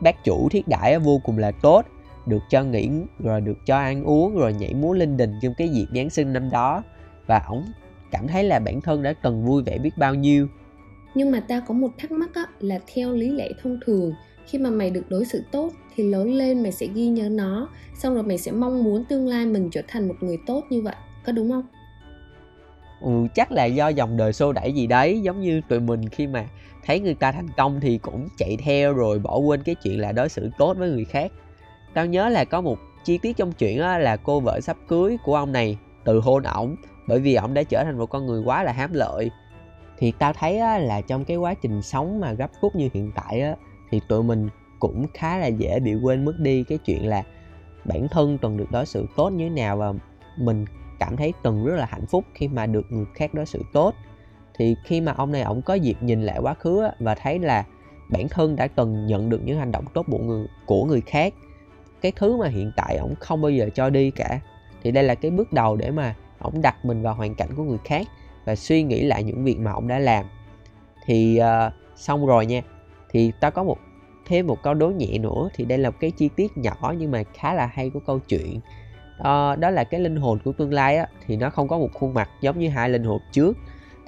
bác 0.00 0.24
chủ 0.24 0.48
thiết 0.48 0.68
đãi 0.68 0.98
vô 0.98 1.20
cùng 1.24 1.38
là 1.38 1.50
tốt 1.50 1.84
được 2.26 2.42
cho 2.50 2.62
nghỉ 2.62 2.90
rồi 3.18 3.40
được 3.40 3.66
cho 3.66 3.76
ăn 3.76 4.04
uống 4.04 4.36
rồi 4.36 4.52
nhảy 4.52 4.74
múa 4.74 4.92
linh 4.92 5.16
đình 5.16 5.34
trong 5.42 5.54
cái 5.54 5.68
dịp 5.68 5.86
Giáng 5.94 6.10
sinh 6.10 6.32
năm 6.32 6.50
đó. 6.50 6.82
Và 7.26 7.42
ổng 7.48 7.64
cảm 8.10 8.28
thấy 8.28 8.44
là 8.44 8.58
bản 8.58 8.80
thân 8.80 9.02
đã 9.02 9.14
từng 9.22 9.44
vui 9.46 9.62
vẻ 9.62 9.78
biết 9.78 9.98
bao 9.98 10.14
nhiêu. 10.14 10.48
Nhưng 11.14 11.30
mà 11.30 11.40
ta 11.40 11.60
có 11.60 11.74
một 11.74 11.90
thắc 11.98 12.10
mắc 12.10 12.30
á, 12.34 12.46
là 12.60 12.78
theo 12.94 13.12
lý 13.12 13.30
lẽ 13.30 13.48
thông 13.62 13.78
thường 13.86 14.12
khi 14.46 14.58
mà 14.58 14.70
mày 14.70 14.90
được 14.90 15.04
đối 15.08 15.24
xử 15.24 15.42
tốt 15.52 15.72
thì 15.96 16.04
lớn 16.04 16.34
lên 16.34 16.62
mày 16.62 16.72
sẽ 16.72 16.86
ghi 16.86 17.06
nhớ 17.06 17.28
nó 17.28 17.68
xong 17.94 18.14
rồi 18.14 18.22
mày 18.22 18.38
sẽ 18.38 18.52
mong 18.52 18.84
muốn 18.84 19.04
tương 19.04 19.28
lai 19.28 19.46
mình 19.46 19.70
trở 19.70 19.82
thành 19.88 20.08
một 20.08 20.14
người 20.20 20.38
tốt 20.46 20.64
như 20.70 20.82
vậy 20.82 20.94
có 21.26 21.32
đúng 21.32 21.50
không? 21.50 21.64
Ừ, 23.00 23.10
chắc 23.34 23.52
là 23.52 23.64
do 23.64 23.88
dòng 23.88 24.16
đời 24.16 24.32
xô 24.32 24.52
đẩy 24.52 24.72
gì 24.72 24.86
đấy 24.86 25.20
giống 25.22 25.40
như 25.40 25.60
tụi 25.68 25.80
mình 25.80 26.08
khi 26.08 26.26
mà 26.26 26.48
thấy 26.84 27.00
người 27.00 27.14
ta 27.14 27.32
thành 27.32 27.48
công 27.56 27.80
thì 27.80 27.98
cũng 27.98 28.28
chạy 28.38 28.56
theo 28.56 28.94
rồi 28.94 29.18
bỏ 29.18 29.36
quên 29.36 29.62
cái 29.62 29.74
chuyện 29.74 30.00
là 30.00 30.12
đối 30.12 30.28
xử 30.28 30.50
tốt 30.58 30.76
với 30.78 30.90
người 30.90 31.04
khác. 31.04 31.32
Tao 31.94 32.06
nhớ 32.06 32.28
là 32.28 32.44
có 32.44 32.60
một 32.60 32.78
chi 33.04 33.18
tiết 33.18 33.36
trong 33.36 33.52
chuyện 33.52 33.80
á, 33.80 33.98
là 33.98 34.16
cô 34.16 34.40
vợ 34.40 34.60
sắp 34.60 34.76
cưới 34.88 35.16
của 35.24 35.36
ông 35.36 35.52
này 35.52 35.78
từ 36.04 36.20
hôn 36.20 36.42
ổng 36.42 36.76
bởi 37.06 37.20
vì 37.20 37.34
ổng 37.34 37.54
đã 37.54 37.62
trở 37.62 37.84
thành 37.84 37.98
một 37.98 38.06
con 38.06 38.26
người 38.26 38.42
quá 38.44 38.62
là 38.62 38.72
hám 38.72 38.92
lợi. 38.92 39.30
Thì 39.98 40.12
tao 40.18 40.32
thấy 40.32 40.58
á, 40.58 40.78
là 40.78 41.00
trong 41.00 41.24
cái 41.24 41.36
quá 41.36 41.54
trình 41.54 41.82
sống 41.82 42.20
mà 42.20 42.32
gấp 42.32 42.50
rút 42.62 42.76
như 42.76 42.88
hiện 42.94 43.12
tại 43.14 43.40
á, 43.40 43.54
thì 43.90 44.00
tụi 44.08 44.22
mình 44.22 44.48
cũng 44.78 45.06
khá 45.14 45.38
là 45.38 45.46
dễ 45.46 45.80
bị 45.80 45.94
quên 45.94 46.24
mất 46.24 46.34
đi 46.38 46.64
cái 46.64 46.78
chuyện 46.78 47.08
là 47.08 47.22
bản 47.84 48.08
thân 48.08 48.38
tuần 48.38 48.56
được 48.56 48.70
đối 48.70 48.86
xử 48.86 49.06
tốt 49.16 49.30
như 49.30 49.44
thế 49.44 49.50
nào 49.50 49.76
và 49.76 49.92
mình 50.38 50.64
cảm 50.98 51.16
thấy 51.16 51.32
từng 51.42 51.64
rất 51.64 51.76
là 51.76 51.86
hạnh 51.90 52.06
phúc 52.06 52.24
khi 52.34 52.48
mà 52.48 52.66
được 52.66 52.86
người 52.90 53.06
khác 53.14 53.34
đối 53.34 53.46
xử 53.46 53.62
tốt. 53.72 53.94
Thì 54.58 54.76
khi 54.84 55.00
mà 55.00 55.12
ông 55.12 55.32
này 55.32 55.42
ông 55.42 55.62
có 55.62 55.74
dịp 55.74 55.96
nhìn 56.00 56.22
lại 56.22 56.38
quá 56.38 56.54
khứ 56.54 56.88
và 56.98 57.14
thấy 57.14 57.38
là 57.38 57.64
bản 58.10 58.28
thân 58.28 58.56
đã 58.56 58.66
từng 58.66 59.06
nhận 59.06 59.28
được 59.28 59.40
những 59.44 59.58
hành 59.58 59.72
động 59.72 59.84
tốt 59.94 60.06
của 60.10 60.18
người, 60.18 60.46
của 60.66 60.84
người 60.84 61.00
khác 61.00 61.34
cái 62.00 62.12
thứ 62.16 62.36
mà 62.36 62.48
hiện 62.48 62.72
tại 62.76 62.96
ông 62.96 63.14
không 63.20 63.42
bao 63.42 63.50
giờ 63.50 63.68
cho 63.74 63.90
đi 63.90 64.10
cả. 64.10 64.40
Thì 64.82 64.90
đây 64.90 65.04
là 65.04 65.14
cái 65.14 65.30
bước 65.30 65.52
đầu 65.52 65.76
để 65.76 65.90
mà 65.90 66.14
ông 66.38 66.62
đặt 66.62 66.84
mình 66.84 67.02
vào 67.02 67.14
hoàn 67.14 67.34
cảnh 67.34 67.48
của 67.56 67.62
người 67.64 67.78
khác 67.84 68.06
và 68.44 68.56
suy 68.56 68.82
nghĩ 68.82 69.02
lại 69.02 69.22
những 69.22 69.44
việc 69.44 69.58
mà 69.58 69.72
ông 69.72 69.88
đã 69.88 69.98
làm. 69.98 70.26
Thì 71.06 71.40
uh, 71.40 71.72
xong 71.96 72.26
rồi 72.26 72.46
nha 72.46 72.62
thì 73.10 73.32
ta 73.40 73.50
có 73.50 73.64
một 73.64 73.78
thêm 74.26 74.46
một 74.46 74.62
câu 74.62 74.74
đố 74.74 74.90
nhẹ 74.90 75.18
nữa 75.18 75.48
thì 75.54 75.64
đây 75.64 75.78
là 75.78 75.90
một 75.90 75.96
cái 76.00 76.10
chi 76.10 76.30
tiết 76.36 76.58
nhỏ 76.58 76.94
nhưng 76.98 77.10
mà 77.10 77.22
khá 77.34 77.54
là 77.54 77.66
hay 77.66 77.90
của 77.90 78.00
câu 78.00 78.18
chuyện. 78.18 78.60
Đó, 79.24 79.56
đó 79.56 79.70
là 79.70 79.84
cái 79.84 80.00
linh 80.00 80.16
hồn 80.16 80.38
của 80.44 80.52
tương 80.52 80.72
lai 80.72 80.96
á 80.96 81.06
thì 81.26 81.36
nó 81.36 81.50
không 81.50 81.68
có 81.68 81.78
một 81.78 81.88
khuôn 81.94 82.14
mặt 82.14 82.30
giống 82.40 82.58
như 82.58 82.68
hai 82.68 82.90
linh 82.90 83.04
hồn 83.04 83.20
trước. 83.32 83.58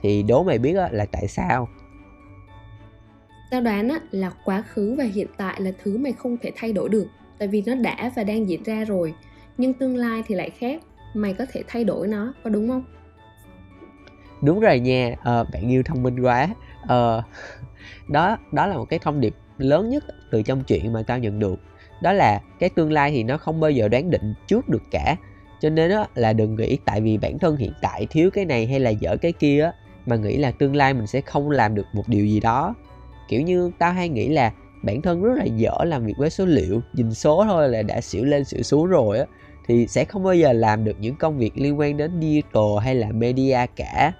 Thì 0.00 0.23
đố 0.23 0.44
mày 0.44 0.59
biết 0.59 0.75
á, 0.75 0.88
là 0.93 1.06
tại 1.12 1.29
sao? 1.29 1.69
Tao 3.50 3.61
đoán 3.61 3.88
á, 3.88 4.00
là 4.11 4.31
quá 4.44 4.62
khứ 4.62 4.94
và 4.99 5.05
hiện 5.05 5.26
tại 5.37 5.61
là 5.61 5.70
thứ 5.82 5.99
mày 5.99 6.12
không 6.12 6.37
thể 6.37 6.53
thay 6.56 6.73
đổi 6.73 6.88
được 6.88 7.06
tại 7.38 7.49
vì 7.49 7.62
nó 7.67 7.75
đã 7.75 8.11
và 8.17 8.25
đang 8.25 8.49
diễn 8.49 8.62
ra 8.62 8.85
rồi 8.85 9.15
nhưng 9.59 9.75
tương 9.75 9.97
lai 9.97 10.23
thì 10.26 10.35
lại 10.35 10.50
khác. 10.50 10.82
Mày 11.15 11.35
có 11.35 11.47
thể 11.53 11.62
thay 11.69 11.85
đổi 11.85 12.09
nó 12.09 12.32
có 12.44 12.50
đúng 12.50 12.69
không? 12.69 12.85
Đúng 14.43 14.61
rồi 14.61 14.81
nha 14.81 15.15
à, 15.23 15.44
bạn 15.44 15.70
yêu 15.70 15.82
thông 15.82 16.03
minh 16.03 16.20
quá. 16.20 16.49
À, 16.88 17.23
đó 18.09 18.37
đó 18.53 18.67
là 18.67 18.76
một 18.76 18.85
cái 18.85 18.99
thông 18.99 19.20
điệp 19.20 19.35
lớn 19.58 19.88
nhất 19.88 20.05
từ 20.31 20.43
trong 20.43 20.64
chuyện 20.64 20.93
mà 20.93 21.02
tao 21.02 21.19
nhận 21.19 21.38
được. 21.38 21.60
Đó 22.02 22.12
là 22.12 22.41
cái 22.58 22.70
tương 22.70 22.93
lai 22.93 23.10
thì 23.10 23.22
nó 23.22 23.36
không 23.36 23.60
bao 23.60 23.70
giờ 23.70 23.88
đoán 23.88 24.10
định 24.10 24.34
trước 24.46 24.69
được 24.69 24.82
cả. 24.91 25.17
Cho 25.60 25.70
nên 25.70 25.91
đó 25.91 26.06
là 26.15 26.32
đừng 26.32 26.56
nghĩ 26.56 26.79
tại 26.84 27.00
vì 27.00 27.19
bản 27.19 27.38
thân 27.38 27.56
hiện 27.56 27.72
tại 27.82 28.06
thiếu 28.10 28.31
cái 28.31 28.44
này 28.44 28.67
hay 28.67 28.81
là 28.81 28.91
dở 28.91 29.17
cái 29.17 29.32
kia 29.32 29.62
á, 29.62 29.72
mà 30.06 30.17
nghĩ 30.17 30.36
là 30.36 30.50
tương 30.50 30.77
lai 30.77 30.94
mình 30.94 31.06
sẽ 31.06 31.20
không 31.20 31.50
làm 31.50 31.74
được 31.74 31.86
một 31.93 32.08
điều 32.08 32.27
gì 32.27 32.41
đó. 32.41 32.74
Kiểu 33.29 33.43
như 33.43 33.70
tao 33.79 33.93
hay 33.93 34.08
nghĩ 34.08 34.29
là 34.29 34.53
bản 34.82 35.03
thân 35.03 35.22
rất 35.22 35.34
là 35.36 35.44
dở 35.44 35.84
làm 35.84 36.06
việc 36.06 36.15
với 36.19 36.31
số 36.31 36.46
liệu, 36.46 36.81
nhìn 36.93 37.15
số 37.15 37.44
thôi 37.44 37.69
là 37.69 37.82
đã 37.82 38.00
xỉu 38.00 38.24
lên 38.24 38.44
xỉu 38.44 38.62
xuống 38.62 38.86
rồi 38.86 39.19
á, 39.19 39.24
thì 39.67 39.86
sẽ 39.86 40.05
không 40.05 40.24
bao 40.24 40.34
giờ 40.34 40.53
làm 40.53 40.84
được 40.84 40.96
những 41.00 41.17
công 41.17 41.38
việc 41.38 41.53
liên 41.55 41.79
quan 41.79 41.96
đến 41.96 42.20
digital 42.20 42.79
hay 42.82 42.94
là 42.94 43.08
media 43.12 43.58
cả. 43.77 44.12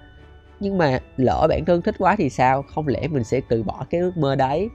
Nhưng 0.59 0.77
mà 0.77 0.99
lỡ 1.17 1.45
bản 1.49 1.65
thân 1.65 1.81
thích 1.81 1.95
quá 1.97 2.15
thì 2.15 2.29
sao? 2.29 2.61
Không 2.61 2.87
lẽ 2.87 3.07
mình 3.07 3.23
sẽ 3.23 3.41
từ 3.49 3.63
bỏ 3.63 3.85
cái 3.89 4.01
ước 4.01 4.17
mơ 4.17 4.35
đấy? 4.35 4.69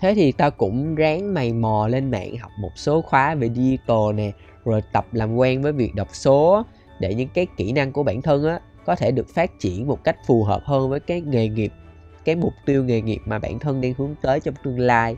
Thế 0.00 0.14
thì 0.14 0.32
tao 0.32 0.50
cũng 0.50 0.94
ráng 0.94 1.34
mày 1.34 1.52
mò 1.52 1.88
lên 1.88 2.10
mạng 2.10 2.36
học 2.36 2.50
một 2.60 2.72
số 2.74 3.02
khóa 3.02 3.34
về 3.34 3.50
digital 3.54 4.12
nè, 4.14 4.32
rồi 4.64 4.80
tập 4.92 5.06
làm 5.12 5.36
quen 5.36 5.62
với 5.62 5.72
việc 5.72 5.94
đọc 5.94 6.08
số 6.12 6.62
để 7.00 7.14
những 7.14 7.28
cái 7.34 7.46
kỹ 7.56 7.72
năng 7.72 7.92
của 7.92 8.02
bản 8.02 8.22
thân 8.22 8.44
á, 8.44 8.60
có 8.86 8.94
thể 8.94 9.10
được 9.10 9.28
phát 9.34 9.50
triển 9.60 9.86
một 9.86 10.04
cách 10.04 10.16
phù 10.26 10.44
hợp 10.44 10.62
hơn 10.64 10.90
với 10.90 11.00
cái 11.00 11.20
nghề 11.20 11.48
nghiệp, 11.48 11.72
cái 12.24 12.36
mục 12.36 12.52
tiêu 12.66 12.84
nghề 12.84 13.00
nghiệp 13.00 13.20
mà 13.24 13.38
bản 13.38 13.58
thân 13.58 13.80
đang 13.80 13.94
hướng 13.98 14.14
tới 14.22 14.40
trong 14.40 14.54
tương 14.64 14.78
lai. 14.78 15.16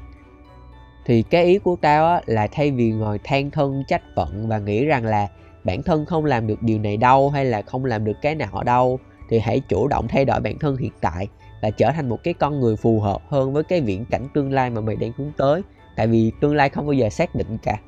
Thì 1.04 1.22
cái 1.22 1.44
ý 1.44 1.58
của 1.58 1.76
tao 1.80 2.06
á, 2.06 2.20
là 2.26 2.46
thay 2.46 2.70
vì 2.70 2.90
ngồi 2.92 3.18
than 3.24 3.50
thân, 3.50 3.82
trách 3.88 4.02
phận 4.16 4.48
và 4.48 4.58
nghĩ 4.58 4.84
rằng 4.84 5.04
là 5.04 5.28
bản 5.64 5.82
thân 5.82 6.06
không 6.06 6.24
làm 6.24 6.46
được 6.46 6.62
điều 6.62 6.78
này 6.78 6.96
đâu 6.96 7.30
hay 7.30 7.44
là 7.44 7.62
không 7.62 7.84
làm 7.84 8.04
được 8.04 8.16
cái 8.22 8.34
nào 8.34 8.62
đâu, 8.64 8.98
thì 9.28 9.38
hãy 9.38 9.60
chủ 9.60 9.88
động 9.88 10.08
thay 10.08 10.24
đổi 10.24 10.40
bản 10.40 10.58
thân 10.58 10.76
hiện 10.76 10.92
tại 11.00 11.28
là 11.66 11.70
trở 11.70 11.90
thành 11.92 12.08
một 12.08 12.22
cái 12.22 12.34
con 12.34 12.60
người 12.60 12.76
phù 12.76 13.00
hợp 13.00 13.22
hơn 13.28 13.52
với 13.52 13.62
cái 13.62 13.80
viễn 13.80 14.04
cảnh 14.10 14.26
tương 14.34 14.52
lai 14.52 14.70
mà 14.70 14.80
mày 14.80 14.96
đang 14.96 15.12
hướng 15.16 15.32
tới. 15.36 15.62
Tại 15.96 16.06
vì 16.06 16.32
tương 16.40 16.54
lai 16.54 16.68
không 16.68 16.86
bao 16.86 16.92
giờ 16.92 17.08
xác 17.10 17.34
định 17.34 17.58
cả. 17.62 17.80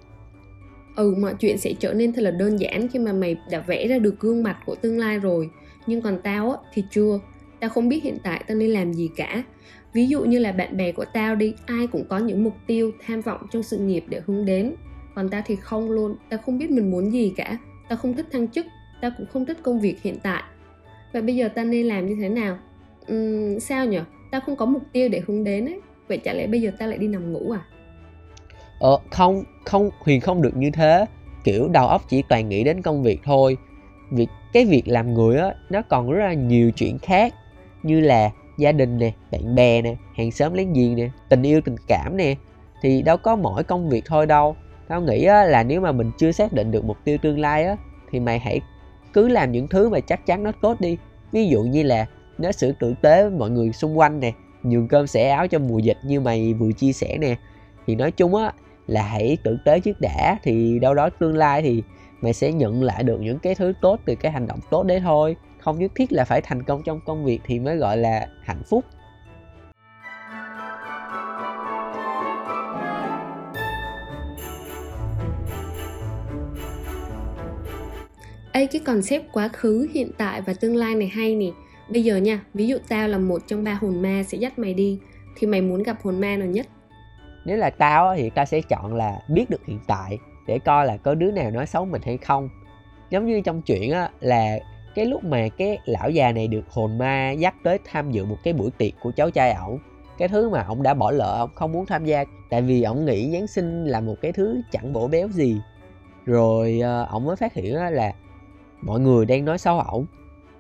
Ừ 0.97 1.15
mọi 1.19 1.35
chuyện 1.35 1.59
sẽ 1.59 1.73
trở 1.81 1.93
nên 1.93 2.13
thật 2.13 2.23
là 2.23 2.31
đơn 2.31 2.61
giản 2.61 2.89
khi 2.89 2.99
mà 2.99 3.13
mày 3.13 3.37
đã 3.51 3.61
vẽ 3.61 3.89
ra 3.89 3.99
được 3.99 4.21
gương 4.21 4.43
mặt 4.43 4.57
của 4.67 4.75
tương 4.75 4.99
lai 4.99 5.19
rồi. 5.19 5.51
Nhưng 5.87 6.03
còn 6.03 6.19
tao 6.23 6.51
á, 6.51 6.57
thì 6.73 6.85
chưa. 6.91 7.21
Tao 7.61 7.71
không 7.71 7.89
biết 7.89 8.05
hiện 8.05 8.19
tại 8.23 8.45
tao 8.47 8.57
nên 8.57 8.71
làm 8.71 8.93
gì 8.93 9.11
cả. 9.17 9.43
Ví 9.93 10.07
dụ 10.07 10.25
như 10.25 10.39
là 10.39 10.53
bạn 10.53 10.77
bè 10.77 10.93
của 10.93 11.05
tao 11.13 11.35
đi, 11.35 11.55
ai 11.67 11.87
cũng 11.87 12.05
có 12.09 12.19
những 12.19 12.45
mục 12.45 12.55
tiêu, 12.67 12.91
tham 13.07 13.21
vọng 13.21 13.41
trong 13.51 13.63
sự 13.63 13.79
nghiệp 13.79 14.05
để 14.09 14.21
hướng 14.27 14.45
đến. 14.45 14.75
Còn 15.15 15.29
tao 15.29 15.43
thì 15.47 15.57
không 15.57 15.91
luôn. 15.91 16.17
Tao 16.29 16.41
không 16.47 16.59
biết 16.59 16.71
mình 16.71 16.91
muốn 16.91 17.13
gì 17.13 17.33
cả. 17.37 17.59
Tao 17.89 17.97
không 17.97 18.15
thích 18.15 18.27
thăng 18.33 18.49
chức. 18.49 18.67
Tao 19.01 19.11
cũng 19.19 19.27
không 19.33 19.47
thích 19.47 19.59
công 19.63 19.81
việc 19.81 20.03
hiện 20.03 20.17
tại. 20.23 20.43
Vậy 21.13 21.23
bây 21.23 21.37
giờ 21.37 21.49
tao 21.49 21.65
nên 21.65 21.87
làm 21.87 22.07
như 22.07 22.17
thế 22.21 22.29
nào? 22.29 22.59
Um, 23.09 23.59
sao 23.59 23.87
nhỉ 23.87 23.99
tao 24.31 24.41
không 24.41 24.57
có 24.57 24.67
mục 24.67 24.83
tiêu 24.93 25.09
để 25.09 25.23
hướng 25.27 25.45
đến 25.45 25.67
ấy. 25.67 25.81
Vậy 26.09 26.19
chả 26.19 26.33
lẽ 26.33 26.47
bây 26.47 26.61
giờ 26.61 26.71
tao 26.79 26.89
lại 26.89 26.99
đi 26.99 27.09
nằm 27.09 27.33
ngủ 27.33 27.51
à? 27.51 27.61
Ờ 28.81 28.99
không 29.11 29.45
không 29.65 29.91
huyền 30.01 30.21
không 30.21 30.43
được 30.43 30.57
như 30.57 30.71
thế. 30.71 31.07
Kiểu 31.45 31.69
đầu 31.69 31.87
óc 31.87 32.03
chỉ 32.09 32.23
toàn 32.29 32.49
nghĩ 32.49 32.65
đến 32.65 32.83
công 32.83 33.03
việc 33.03 33.21
thôi. 33.25 33.57
Việc 34.11 34.29
cái 34.53 34.65
việc 34.65 34.89
làm 34.89 35.15
người 35.15 35.37
á 35.37 35.55
nó 35.71 35.83
còn 35.83 36.11
rất 36.11 36.25
là 36.25 36.35
nhiều 36.35 36.71
chuyện 36.71 36.99
khác. 36.99 37.35
Như 37.83 38.01
là 38.01 38.31
gia 38.59 38.73
đình 38.73 38.99
nè 38.99 39.13
bạn 39.33 39.55
bè 39.55 39.83
nè 39.83 39.95
hàng 40.15 40.31
xóm 40.31 40.55
láng 40.55 40.73
giềng 40.73 40.97
nè 40.97 41.11
tình 41.29 41.43
yêu 41.43 41.61
tình 41.61 41.77
cảm 41.89 42.17
nè. 42.17 42.35
Thì 42.83 43.03
đâu 43.03 43.17
có 43.17 43.37
mỗi 43.37 43.65
công 43.65 43.89
việc 43.89 44.05
thôi 44.07 44.27
đâu. 44.27 44.57
Tao 44.89 45.01
nghĩ 45.01 45.25
á, 45.25 45.45
là 45.45 45.63
nếu 45.63 45.81
mà 45.81 45.93
mình 45.93 46.11
chưa 46.19 46.33
xác 46.33 46.53
định 46.53 46.71
được 46.71 46.85
mục 46.85 46.97
tiêu 47.05 47.19
tương 47.23 47.39
lai 47.39 47.65
á 47.65 47.77
thì 48.11 48.21
mày 48.21 48.39
hãy 48.39 48.61
cứ 49.13 49.29
làm 49.29 49.53
những 49.53 49.69
thứ 49.69 49.89
mà 49.89 50.01
chắc 50.01 50.27
chắn 50.27 50.43
nó 50.43 50.53
tốt 50.63 50.81
đi. 50.81 50.97
Ví 51.33 51.47
dụ 51.49 51.63
như 51.63 51.83
là 51.83 52.07
nó 52.39 52.53
sự 52.53 52.73
tử 52.73 52.95
tế 53.03 53.23
với 53.23 53.39
mọi 53.39 53.51
người 53.51 53.73
xung 53.73 53.99
quanh 53.99 54.21
nè 54.21 54.33
nhường 54.63 54.89
cơm 54.89 55.07
sẻ 55.07 55.29
áo 55.29 55.49
trong 55.49 55.69
mùa 55.69 55.79
dịch 55.79 55.99
như 56.05 56.21
mày 56.21 56.55
vừa 56.55 56.73
chia 56.73 56.93
sẻ 56.93 57.19
nè. 57.21 57.37
Thì 57.87 57.95
nói 57.95 58.11
chung 58.11 58.35
á 58.35 58.53
là 58.87 59.03
hãy 59.03 59.39
tử 59.43 59.59
tế 59.65 59.81
trước 59.81 60.01
đã 60.01 60.37
thì 60.43 60.79
đâu 60.79 60.95
đó 60.95 61.11
tương 61.11 61.37
lai 61.37 61.63
thì 61.63 61.83
mày 62.21 62.33
sẽ 62.33 62.53
nhận 62.53 62.83
lại 62.83 63.03
được 63.03 63.21
những 63.21 63.39
cái 63.39 63.55
thứ 63.55 63.73
tốt 63.81 64.01
từ 64.05 64.15
cái 64.15 64.33
hành 64.33 64.47
động 64.47 64.61
tốt 64.71 64.83
đấy 64.83 65.01
thôi. 65.01 65.37
Không 65.61 65.79
nhất 65.79 65.93
thiết 65.95 66.13
là 66.13 66.25
phải 66.25 66.41
thành 66.41 66.63
công 66.63 66.83
trong 66.83 67.01
công 67.07 67.25
việc 67.25 67.41
thì 67.47 67.59
mới 67.59 67.77
gọi 67.77 67.97
là 67.97 68.29
hạnh 68.43 68.63
phúc. 68.67 68.85
Ê 78.53 78.67
cái 78.67 78.81
concept 78.85 79.25
quá 79.33 79.49
khứ, 79.49 79.89
hiện 79.95 80.11
tại 80.19 80.41
và 80.41 80.53
tương 80.61 80.77
lai 80.77 80.95
này 80.95 81.09
hay 81.09 81.35
nè. 81.35 81.47
Bây 81.93 82.05
giờ 82.05 82.17
nha, 82.17 82.41
ví 82.55 82.67
dụ 82.67 82.79
tao 82.89 83.09
là 83.09 83.19
một 83.19 83.39
trong 83.47 83.65
ba 83.65 83.75
hồn 83.75 84.03
ma 84.03 84.23
sẽ 84.23 84.39
dắt 84.39 84.59
mày 84.59 84.75
đi 84.75 84.99
Thì 85.37 85.47
mày 85.47 85.63
muốn 85.63 85.83
gặp 85.83 85.97
hồn 86.03 86.21
ma 86.21 86.37
nào 86.37 86.49
nhất? 86.49 86.67
nếu 87.49 87.57
là 87.57 87.71
tao 87.71 88.17
thì 88.17 88.31
tao 88.31 88.45
sẽ 88.45 88.61
chọn 88.61 88.95
là 88.95 89.19
biết 89.29 89.51
được 89.51 89.67
hiện 89.67 89.79
tại 89.87 90.19
để 90.47 90.59
coi 90.59 90.87
là 90.87 90.97
có 90.97 91.15
đứa 91.15 91.31
nào 91.31 91.51
nói 91.51 91.67
xấu 91.67 91.85
mình 91.85 92.03
hay 92.05 92.17
không. 92.17 92.49
Giống 93.11 93.27
như 93.27 93.41
trong 93.41 93.63
chuyện 93.63 93.93
á 93.93 94.11
là 94.21 94.59
cái 94.95 95.05
lúc 95.05 95.25
mà 95.25 95.49
cái 95.49 95.79
lão 95.85 96.11
già 96.11 96.33
này 96.33 96.49
được 96.49 96.65
hồn 96.71 96.99
ma 96.99 97.31
dắt 97.31 97.55
tới 97.65 97.79
tham 97.85 98.11
dự 98.11 98.25
một 98.25 98.37
cái 98.45 98.55
buổi 98.55 98.71
tiệc 98.79 98.93
của 99.03 99.11
cháu 99.11 99.31
trai 99.31 99.53
ổng 99.53 99.79
cái 100.19 100.29
thứ 100.29 100.51
mà 100.51 100.63
ổng 100.63 100.83
đã 100.83 100.95
bỏ 100.95 101.11
lỡ 101.11 101.37
ổng 101.41 101.51
không 101.55 101.73
muốn 101.73 101.87
tham 101.87 102.05
gia 102.05 102.25
tại 102.51 102.63
vì 102.63 102.83
ổng 102.83 103.05
nghĩ 103.05 103.31
giáng 103.33 103.47
sinh 103.47 103.85
là 103.85 104.01
một 104.01 104.15
cái 104.21 104.33
thứ 104.33 104.61
chẳng 104.71 104.93
bổ 104.93 105.09
béo 105.09 105.29
gì. 105.29 105.61
Rồi 106.27 106.81
ờ, 106.83 107.07
ổng 107.11 107.25
mới 107.25 107.37
phát 107.37 107.55
hiện 107.55 107.75
là 107.75 108.13
mọi 108.83 109.01
người 109.01 109.27
đang 109.27 109.45
nói 109.45 109.59
xấu 109.59 109.81
ổng 109.81 110.07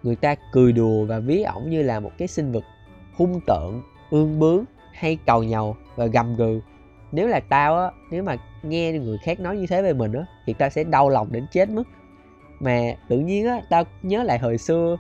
người 0.08 0.16
ta 0.16 0.34
cười 0.52 0.72
đùa 0.72 1.04
và 1.04 1.18
ví 1.18 1.42
ổng 1.42 1.70
như 1.70 1.82
là 1.82 2.00
một 2.00 2.10
cái 2.18 2.28
sinh 2.28 2.52
vật 2.52 2.64
hung 3.16 3.40
tợn, 3.46 3.82
ương 4.10 4.38
bướng 4.38 4.64
hay 4.92 5.18
cầu 5.26 5.42
nhầu 5.42 5.76
và 5.96 6.06
gầm 6.06 6.36
gừ. 6.36 6.60
Nếu 7.12 7.28
là 7.28 7.40
tao 7.40 7.78
á, 7.78 7.90
nếu 8.10 8.22
mà 8.22 8.36
nghe 8.62 8.92
người 8.92 9.18
khác 9.24 9.40
nói 9.40 9.56
như 9.56 9.66
thế 9.66 9.82
về 9.82 9.92
mình 9.92 10.12
á, 10.12 10.24
thì 10.46 10.52
tao 10.52 10.70
sẽ 10.70 10.84
đau 10.84 11.08
lòng 11.08 11.28
đến 11.32 11.46
chết 11.52 11.70
mất. 11.70 11.82
Mà 12.60 12.80
tự 13.08 13.18
nhiên 13.18 13.46
á, 13.46 13.60
tao 13.70 13.84
nhớ 14.02 14.22
lại 14.22 14.38
hồi 14.38 14.58
xưa, 14.58 14.96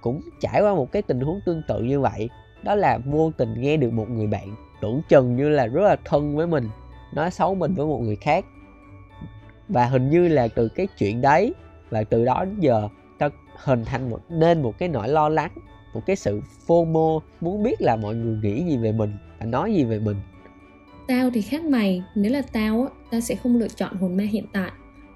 cũng 0.00 0.20
trải 0.40 0.62
qua 0.62 0.74
một 0.74 0.92
cái 0.92 1.02
tình 1.02 1.20
huống 1.20 1.40
tương 1.46 1.62
tự 1.68 1.82
như 1.82 2.00
vậy, 2.00 2.30
đó 2.62 2.74
là 2.74 2.98
vô 2.98 3.32
tình 3.36 3.60
nghe 3.60 3.76
được 3.76 3.92
một 3.92 4.10
người 4.10 4.26
bạn 4.26 4.54
tưởng 4.80 5.02
chừng 5.08 5.36
như 5.36 5.48
là 5.48 5.66
rất 5.66 5.82
là 5.82 5.96
thân 6.04 6.36
với 6.36 6.46
mình, 6.46 6.68
nói 7.14 7.30
xấu 7.30 7.54
mình 7.54 7.74
với 7.74 7.86
một 7.86 7.98
người 7.98 8.16
khác. 8.16 8.44
Và 9.68 9.84
hình 9.84 10.10
như 10.10 10.28
là 10.28 10.48
từ 10.48 10.68
cái 10.68 10.88
chuyện 10.98 11.20
đấy, 11.20 11.54
và 11.90 12.04
từ 12.04 12.24
đó 12.24 12.44
đến 12.44 12.60
giờ 12.60 12.88
hình 13.56 13.84
thành 13.84 14.10
một 14.10 14.20
nên 14.28 14.62
một 14.62 14.78
cái 14.78 14.88
nỗi 14.88 15.08
lo 15.08 15.28
lắng 15.28 15.50
một 15.96 16.06
cái 16.06 16.16
sự 16.16 16.40
FOMO 16.66 17.20
muốn 17.40 17.62
biết 17.62 17.82
là 17.82 17.96
mọi 17.96 18.14
người 18.14 18.38
nghĩ 18.42 18.64
gì 18.64 18.76
về 18.76 18.92
mình 18.92 19.10
và 19.38 19.46
nói 19.46 19.74
gì 19.74 19.84
về 19.84 19.98
mình. 19.98 20.16
Tao 21.08 21.30
thì 21.30 21.42
khác 21.42 21.64
mày, 21.64 22.02
nếu 22.14 22.32
là 22.32 22.42
tao 22.52 22.82
á, 22.82 22.88
tao 23.10 23.20
sẽ 23.20 23.34
không 23.34 23.58
lựa 23.58 23.68
chọn 23.68 23.96
hồn 23.96 24.16
ma 24.16 24.24
hiện 24.24 24.44
tại. 24.52 24.70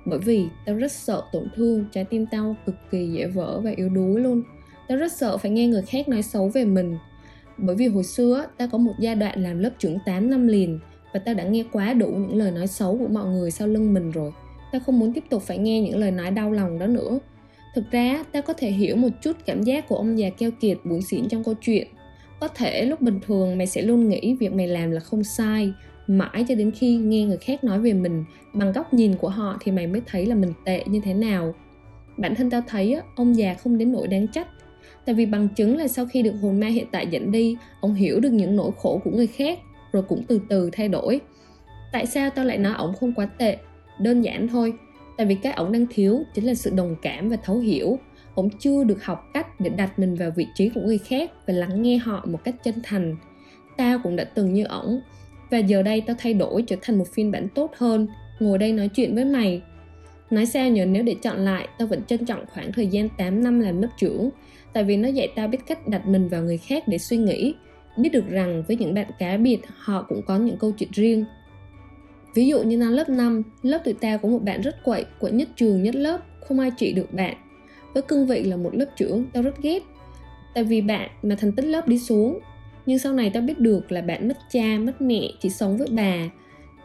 Bởi 0.04 0.18
vì 0.18 0.46
tao 0.66 0.74
rất 0.74 0.92
sợ 0.92 1.22
tổn 1.32 1.48
thương, 1.56 1.84
trái 1.92 2.04
tim 2.04 2.26
tao 2.26 2.56
cực 2.66 2.74
kỳ 2.90 3.12
dễ 3.12 3.26
vỡ 3.26 3.60
và 3.60 3.70
yếu 3.76 3.88
đuối 3.88 4.20
luôn. 4.20 4.42
Tao 4.88 4.98
rất 4.98 5.12
sợ 5.12 5.38
phải 5.38 5.50
nghe 5.50 5.66
người 5.66 5.82
khác 5.82 6.08
nói 6.08 6.22
xấu 6.22 6.48
về 6.48 6.64
mình. 6.64 6.98
Bởi 7.56 7.76
vì 7.76 7.88
hồi 7.88 8.04
xưa 8.04 8.46
tao 8.56 8.68
có 8.72 8.78
một 8.78 8.94
giai 8.98 9.14
đoạn 9.14 9.42
làm 9.42 9.58
lớp 9.58 9.70
trưởng 9.78 9.98
8 10.06 10.30
năm 10.30 10.46
liền 10.46 10.78
Và 11.14 11.20
tao 11.20 11.34
đã 11.34 11.44
nghe 11.44 11.64
quá 11.72 11.92
đủ 11.92 12.06
những 12.06 12.36
lời 12.36 12.50
nói 12.50 12.66
xấu 12.66 12.98
của 12.98 13.08
mọi 13.08 13.26
người 13.26 13.50
sau 13.50 13.68
lưng 13.68 13.94
mình 13.94 14.10
rồi. 14.10 14.32
Tao 14.72 14.80
không 14.86 14.98
muốn 14.98 15.12
tiếp 15.12 15.24
tục 15.30 15.42
phải 15.42 15.58
nghe 15.58 15.80
những 15.80 15.98
lời 15.98 16.10
nói 16.10 16.30
đau 16.30 16.52
lòng 16.52 16.78
đó 16.78 16.86
nữa. 16.86 17.18
Thực 17.74 17.90
ra, 17.90 18.24
tao 18.32 18.42
có 18.42 18.52
thể 18.52 18.70
hiểu 18.70 18.96
một 18.96 19.08
chút 19.22 19.36
cảm 19.46 19.62
giác 19.62 19.88
của 19.88 19.96
ông 19.96 20.18
già 20.18 20.30
keo 20.30 20.50
kiệt 20.50 20.78
buồn 20.84 21.02
xỉn 21.02 21.28
trong 21.28 21.44
câu 21.44 21.54
chuyện. 21.54 21.86
Có 22.40 22.48
thể 22.48 22.84
lúc 22.84 23.00
bình 23.00 23.20
thường 23.26 23.58
mày 23.58 23.66
sẽ 23.66 23.82
luôn 23.82 24.08
nghĩ 24.08 24.36
việc 24.40 24.52
mày 24.52 24.68
làm 24.68 24.90
là 24.90 25.00
không 25.00 25.24
sai 25.24 25.72
mãi 26.06 26.44
cho 26.48 26.54
đến 26.54 26.70
khi 26.70 26.96
nghe 26.96 27.24
người 27.24 27.36
khác 27.36 27.64
nói 27.64 27.80
về 27.80 27.92
mình 27.92 28.24
bằng 28.52 28.72
góc 28.72 28.94
nhìn 28.94 29.14
của 29.16 29.28
họ 29.28 29.58
thì 29.60 29.72
mày 29.72 29.86
mới 29.86 30.02
thấy 30.06 30.26
là 30.26 30.34
mình 30.34 30.52
tệ 30.64 30.84
như 30.86 31.00
thế 31.00 31.14
nào. 31.14 31.54
Bản 32.16 32.34
thân 32.34 32.50
tao 32.50 32.62
thấy 32.66 33.00
ông 33.16 33.36
già 33.36 33.54
không 33.54 33.78
đến 33.78 33.92
nỗi 33.92 34.06
đáng 34.06 34.26
trách. 34.28 34.48
Tại 35.04 35.14
vì 35.14 35.26
bằng 35.26 35.48
chứng 35.48 35.76
là 35.76 35.88
sau 35.88 36.06
khi 36.06 36.22
được 36.22 36.34
hồn 36.42 36.60
ma 36.60 36.66
hiện 36.66 36.86
tại 36.92 37.06
dẫn 37.06 37.32
đi 37.32 37.56
ông 37.80 37.94
hiểu 37.94 38.20
được 38.20 38.32
những 38.32 38.56
nỗi 38.56 38.70
khổ 38.76 39.00
của 39.04 39.10
người 39.10 39.26
khác 39.26 39.58
rồi 39.92 40.02
cũng 40.02 40.22
từ 40.28 40.40
từ 40.48 40.70
thay 40.72 40.88
đổi. 40.88 41.20
Tại 41.92 42.06
sao 42.06 42.30
tao 42.30 42.44
lại 42.44 42.58
nói 42.58 42.74
ông 42.76 42.94
không 43.00 43.12
quá 43.12 43.26
tệ? 43.26 43.58
Đơn 44.00 44.22
giản 44.22 44.48
thôi 44.48 44.72
tại 45.20 45.26
vì 45.26 45.34
cái 45.34 45.52
ổng 45.52 45.72
đang 45.72 45.86
thiếu 45.90 46.22
chính 46.34 46.44
là 46.44 46.54
sự 46.54 46.70
đồng 46.74 46.96
cảm 47.02 47.28
và 47.28 47.36
thấu 47.36 47.58
hiểu. 47.58 47.98
Ổng 48.34 48.50
chưa 48.58 48.84
được 48.84 49.04
học 49.04 49.30
cách 49.34 49.60
để 49.60 49.70
đặt 49.70 49.98
mình 49.98 50.14
vào 50.14 50.30
vị 50.36 50.46
trí 50.54 50.68
của 50.68 50.80
người 50.80 50.98
khác 50.98 51.30
và 51.46 51.54
lắng 51.54 51.82
nghe 51.82 51.98
họ 51.98 52.24
một 52.26 52.44
cách 52.44 52.54
chân 52.64 52.74
thành. 52.82 53.16
Tao 53.76 53.98
cũng 54.02 54.16
đã 54.16 54.24
từng 54.24 54.54
như 54.54 54.64
ổng, 54.64 55.00
và 55.50 55.58
giờ 55.58 55.82
đây 55.82 56.00
tao 56.00 56.16
thay 56.18 56.34
đổi 56.34 56.62
trở 56.62 56.76
thành 56.82 56.98
một 56.98 57.04
phiên 57.12 57.30
bản 57.30 57.48
tốt 57.54 57.72
hơn, 57.76 58.08
ngồi 58.38 58.58
đây 58.58 58.72
nói 58.72 58.88
chuyện 58.88 59.14
với 59.14 59.24
mày. 59.24 59.62
Nói 60.30 60.46
sao 60.46 60.68
nhờ 60.68 60.86
nếu 60.86 61.02
để 61.02 61.14
chọn 61.22 61.38
lại, 61.38 61.68
tao 61.78 61.88
vẫn 61.88 62.04
trân 62.04 62.26
trọng 62.26 62.44
khoảng 62.46 62.72
thời 62.72 62.86
gian 62.86 63.08
8 63.08 63.44
năm 63.44 63.60
làm 63.60 63.82
lớp 63.82 63.88
trưởng, 63.98 64.30
tại 64.72 64.84
vì 64.84 64.96
nó 64.96 65.08
dạy 65.08 65.28
tao 65.36 65.48
biết 65.48 65.58
cách 65.66 65.88
đặt 65.88 66.06
mình 66.06 66.28
vào 66.28 66.42
người 66.42 66.58
khác 66.58 66.88
để 66.88 66.98
suy 66.98 67.16
nghĩ. 67.16 67.54
Biết 67.96 68.10
được 68.12 68.28
rằng 68.28 68.62
với 68.68 68.76
những 68.76 68.94
bạn 68.94 69.06
cá 69.18 69.36
biệt, 69.36 69.60
họ 69.76 70.02
cũng 70.08 70.22
có 70.26 70.38
những 70.38 70.56
câu 70.56 70.72
chuyện 70.72 70.90
riêng. 70.92 71.24
Ví 72.34 72.48
dụ 72.48 72.62
như 72.62 72.76
năm 72.76 72.92
lớp 72.92 73.08
5, 73.08 73.42
lớp 73.62 73.78
tụi 73.84 73.94
tao 73.94 74.18
có 74.18 74.28
một 74.28 74.42
bạn 74.42 74.60
rất 74.60 74.84
quậy, 74.84 75.04
quậy 75.18 75.32
nhất 75.32 75.48
trường 75.56 75.82
nhất 75.82 75.94
lớp, 75.94 76.20
không 76.40 76.60
ai 76.60 76.70
trị 76.70 76.92
được 76.92 77.14
bạn. 77.14 77.36
Với 77.94 78.02
cương 78.02 78.26
vị 78.26 78.44
là 78.44 78.56
một 78.56 78.74
lớp 78.74 78.86
trưởng 78.96 79.24
tao 79.32 79.42
rất 79.42 79.62
ghét. 79.62 79.82
Tại 80.54 80.64
vì 80.64 80.80
bạn 80.80 81.10
mà 81.22 81.34
thành 81.34 81.52
tích 81.52 81.64
lớp 81.64 81.88
đi 81.88 81.98
xuống 81.98 82.38
nhưng 82.86 82.98
sau 82.98 83.12
này 83.12 83.30
tao 83.34 83.42
biết 83.42 83.58
được 83.58 83.92
là 83.92 84.00
bạn 84.00 84.28
mất 84.28 84.38
cha 84.50 84.78
mất 84.80 85.00
mẹ 85.00 85.20
chỉ 85.40 85.50
sống 85.50 85.76
với 85.76 85.88
bà. 85.90 86.30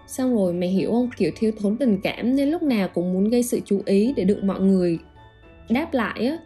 Xong 0.08 0.36
rồi 0.36 0.54
mày 0.54 0.70
hiểu 0.70 0.92
không? 0.92 1.10
Kiểu 1.18 1.32
thiếu 1.36 1.52
thốn 1.60 1.78
tình 1.78 2.02
cảm 2.04 2.36
nên 2.36 2.50
lúc 2.50 2.64
nào 2.64 2.88
cũng 2.94 3.14
muốn 3.14 3.30
gây 3.30 3.44
sự 3.44 3.60
chú 3.66 3.82
ý 3.86 4.14
để 4.18 4.24
được 4.24 4.44
mọi 4.44 4.60
người 4.60 5.00
đáp 5.70 5.94
lại 5.94 6.28
á. 6.28 6.38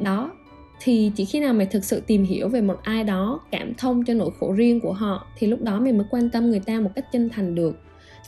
Đó 0.00 0.32
thì 0.80 1.12
chỉ 1.16 1.24
khi 1.24 1.40
nào 1.40 1.54
mày 1.54 1.66
thực 1.66 1.84
sự 1.84 2.02
tìm 2.06 2.24
hiểu 2.24 2.48
về 2.48 2.60
một 2.60 2.76
ai 2.82 3.04
đó 3.04 3.40
cảm 3.50 3.74
thông 3.74 4.04
cho 4.04 4.14
nỗi 4.14 4.30
khổ 4.38 4.52
riêng 4.52 4.80
của 4.80 4.92
họ 4.92 5.26
thì 5.36 5.46
lúc 5.46 5.62
đó 5.62 5.80
mày 5.80 5.92
mới 5.92 6.06
quan 6.10 6.30
tâm 6.30 6.50
người 6.50 6.60
ta 6.60 6.80
một 6.80 6.90
cách 6.94 7.12
chân 7.12 7.28
thành 7.28 7.54
được 7.54 7.76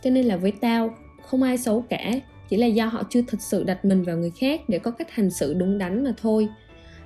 cho 0.02 0.10
nên 0.10 0.24
là 0.24 0.36
với 0.36 0.52
tao, 0.60 0.94
không 1.22 1.42
ai 1.42 1.58
xấu 1.58 1.84
cả, 1.88 2.12
chỉ 2.48 2.56
là 2.56 2.66
do 2.66 2.86
họ 2.86 3.02
chưa 3.10 3.22
thực 3.22 3.42
sự 3.42 3.64
đặt 3.64 3.84
mình 3.84 4.02
vào 4.02 4.16
người 4.16 4.30
khác 4.30 4.60
để 4.68 4.78
có 4.78 4.90
cách 4.90 5.10
hành 5.10 5.30
xử 5.30 5.54
đúng 5.54 5.78
đắn 5.78 6.04
mà 6.04 6.14
thôi. 6.16 6.48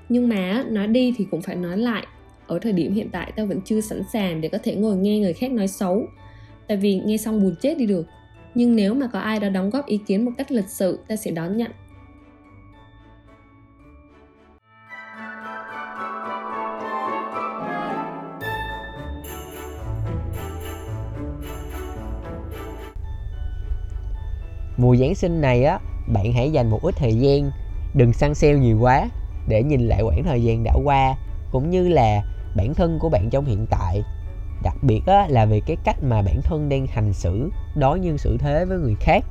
Nhưng 0.09 0.29
mà 0.29 0.65
nói 0.69 0.87
đi 0.87 1.15
thì 1.17 1.27
cũng 1.31 1.43
phải 1.43 1.57
nói 1.57 1.79
lại, 1.79 2.07
ở 2.47 2.59
thời 2.59 2.73
điểm 2.73 2.95
hiện 2.95 3.09
tại 3.13 3.33
tao 3.37 3.47
vẫn 3.47 3.61
chưa 3.65 3.81
sẵn 3.81 4.03
sàng 4.13 4.41
để 4.41 4.49
có 4.49 4.59
thể 4.63 4.75
ngồi 4.75 4.97
nghe 4.97 5.19
người 5.19 5.33
khác 5.33 5.53
nói 5.53 5.69
xấu. 5.69 6.07
Tại 6.69 6.77
vì 6.77 7.01
nghe 7.05 7.17
xong 7.17 7.43
buồn 7.43 7.55
chết 7.61 7.79
đi 7.79 7.87
được, 7.87 8.07
nhưng 8.55 8.77
nếu 8.77 8.95
mà 8.95 9.07
có 9.07 9.19
ai 9.19 9.41
đó 9.41 9.49
đóng 9.49 9.71
góp 9.71 9.87
ý 9.87 10.01
kiến 10.07 10.25
một 10.25 10.31
cách 10.39 10.53
lịch 10.53 10.69
sự 10.69 10.99
ta 11.09 11.17
sẽ 11.17 11.31
đón 11.31 11.57
nhận. 11.57 11.71
Mùa 24.85 24.97
Giáng 24.97 25.15
sinh 25.15 25.41
này 25.41 25.65
á 25.65 25.79
bạn 26.07 26.33
hãy 26.33 26.51
dành 26.53 26.71
một 26.71 26.83
ít 26.83 26.95
thời 26.99 27.15
gian 27.15 27.51
đừng 27.95 28.13
săn 28.13 28.35
sale 28.35 28.55
nhiều 28.55 28.79
quá 28.81 29.09
để 29.49 29.63
nhìn 29.63 29.89
lại 29.89 30.03
quãng 30.03 30.25
thời 30.25 30.43
gian 30.43 30.65
đã 30.65 30.73
qua 30.85 31.15
cũng 31.53 31.71
như 31.71 31.89
là 31.89 32.23
bản 32.57 32.75
thân 32.75 32.99
của 32.99 33.09
bạn 33.09 33.31
trong 33.31 33.45
hiện 33.45 33.67
tại. 33.71 34.03
Đặc 34.63 34.77
biệt 34.83 35.01
á, 35.07 35.27
là 35.29 35.45
về 35.45 35.61
cái 35.67 35.77
cách 35.85 35.97
mà 36.03 36.23
bản 36.23 36.43
thân 36.43 36.69
đang 36.69 36.87
hành 36.87 37.13
xử 37.13 37.51
đối 37.75 38.01
nhân 38.01 38.19
xử 38.19 38.37
thế 38.39 38.65
với 38.65 38.79
người 38.79 38.95
khác. 39.01 39.25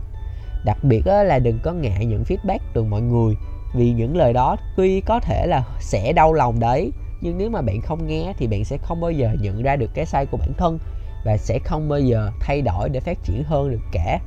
Đặc 0.66 0.78
biệt 0.84 1.06
á, 1.06 1.24
là 1.24 1.40
đừng 1.40 1.60
có 1.64 1.74
ngại 1.74 2.06
những 2.06 2.24
feedback 2.24 2.60
từ 2.74 2.84
mọi 2.84 3.02
người 3.02 3.36
vì 3.76 3.92
những 3.92 4.18
lời 4.18 4.34
đó 4.34 4.56
tuy 4.78 5.02
có 5.02 5.20
thể 5.20 5.48
là 5.48 5.64
sẽ 5.80 6.14
đau 6.14 6.34
lòng 6.34 6.60
đấy 6.60 6.92
nhưng 7.22 7.38
nếu 7.38 7.50
mà 7.50 7.62
bạn 7.62 7.82
không 7.82 8.08
nghe 8.08 8.34
thì 8.38 8.48
bạn 8.48 8.66
sẽ 8.66 8.78
không 8.78 9.02
bao 9.02 9.12
giờ 9.12 9.36
nhận 9.42 9.64
ra 9.64 9.76
được 9.76 9.90
cái 9.94 10.06
sai 10.06 10.26
của 10.26 10.38
bản 10.38 10.54
thân 10.58 10.80
và 11.26 11.38
sẽ 11.38 11.60
không 11.60 11.90
bao 11.90 12.00
giờ 12.00 12.32
thay 12.40 12.62
đổi 12.62 12.90
để 12.90 13.00
phát 13.00 13.18
triển 13.24 13.44
hơn 13.44 13.72
được 13.72 13.82
cả 13.92 14.20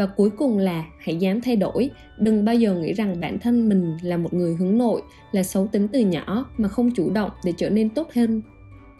và 0.00 0.06
cuối 0.06 0.30
cùng 0.30 0.58
là 0.58 0.84
hãy 0.98 1.16
dám 1.16 1.40
thay 1.40 1.56
đổi. 1.56 1.90
Đừng 2.18 2.44
bao 2.44 2.54
giờ 2.54 2.74
nghĩ 2.74 2.92
rằng 2.92 3.20
bản 3.20 3.38
thân 3.38 3.68
mình 3.68 3.96
là 4.02 4.16
một 4.16 4.34
người 4.34 4.54
hướng 4.54 4.78
nội, 4.78 5.02
là 5.32 5.42
xấu 5.42 5.66
tính 5.66 5.88
từ 5.88 6.00
nhỏ 6.00 6.46
mà 6.56 6.68
không 6.68 6.90
chủ 6.90 7.10
động 7.10 7.30
để 7.44 7.52
trở 7.56 7.70
nên 7.70 7.88
tốt 7.90 8.12
hơn. 8.14 8.42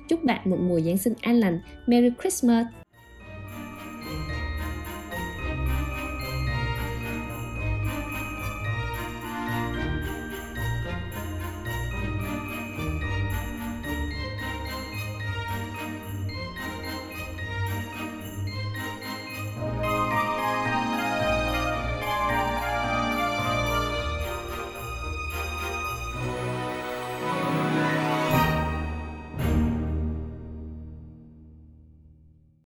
Chúc 0.09 0.25
bạn 0.25 0.51
một 0.51 0.59
mùa 0.61 0.81
giáng 0.81 0.99
sinh 0.99 1.15
an 1.21 1.37
lành. 1.41 1.61
Merry 1.87 2.11
christmas! 2.21 2.67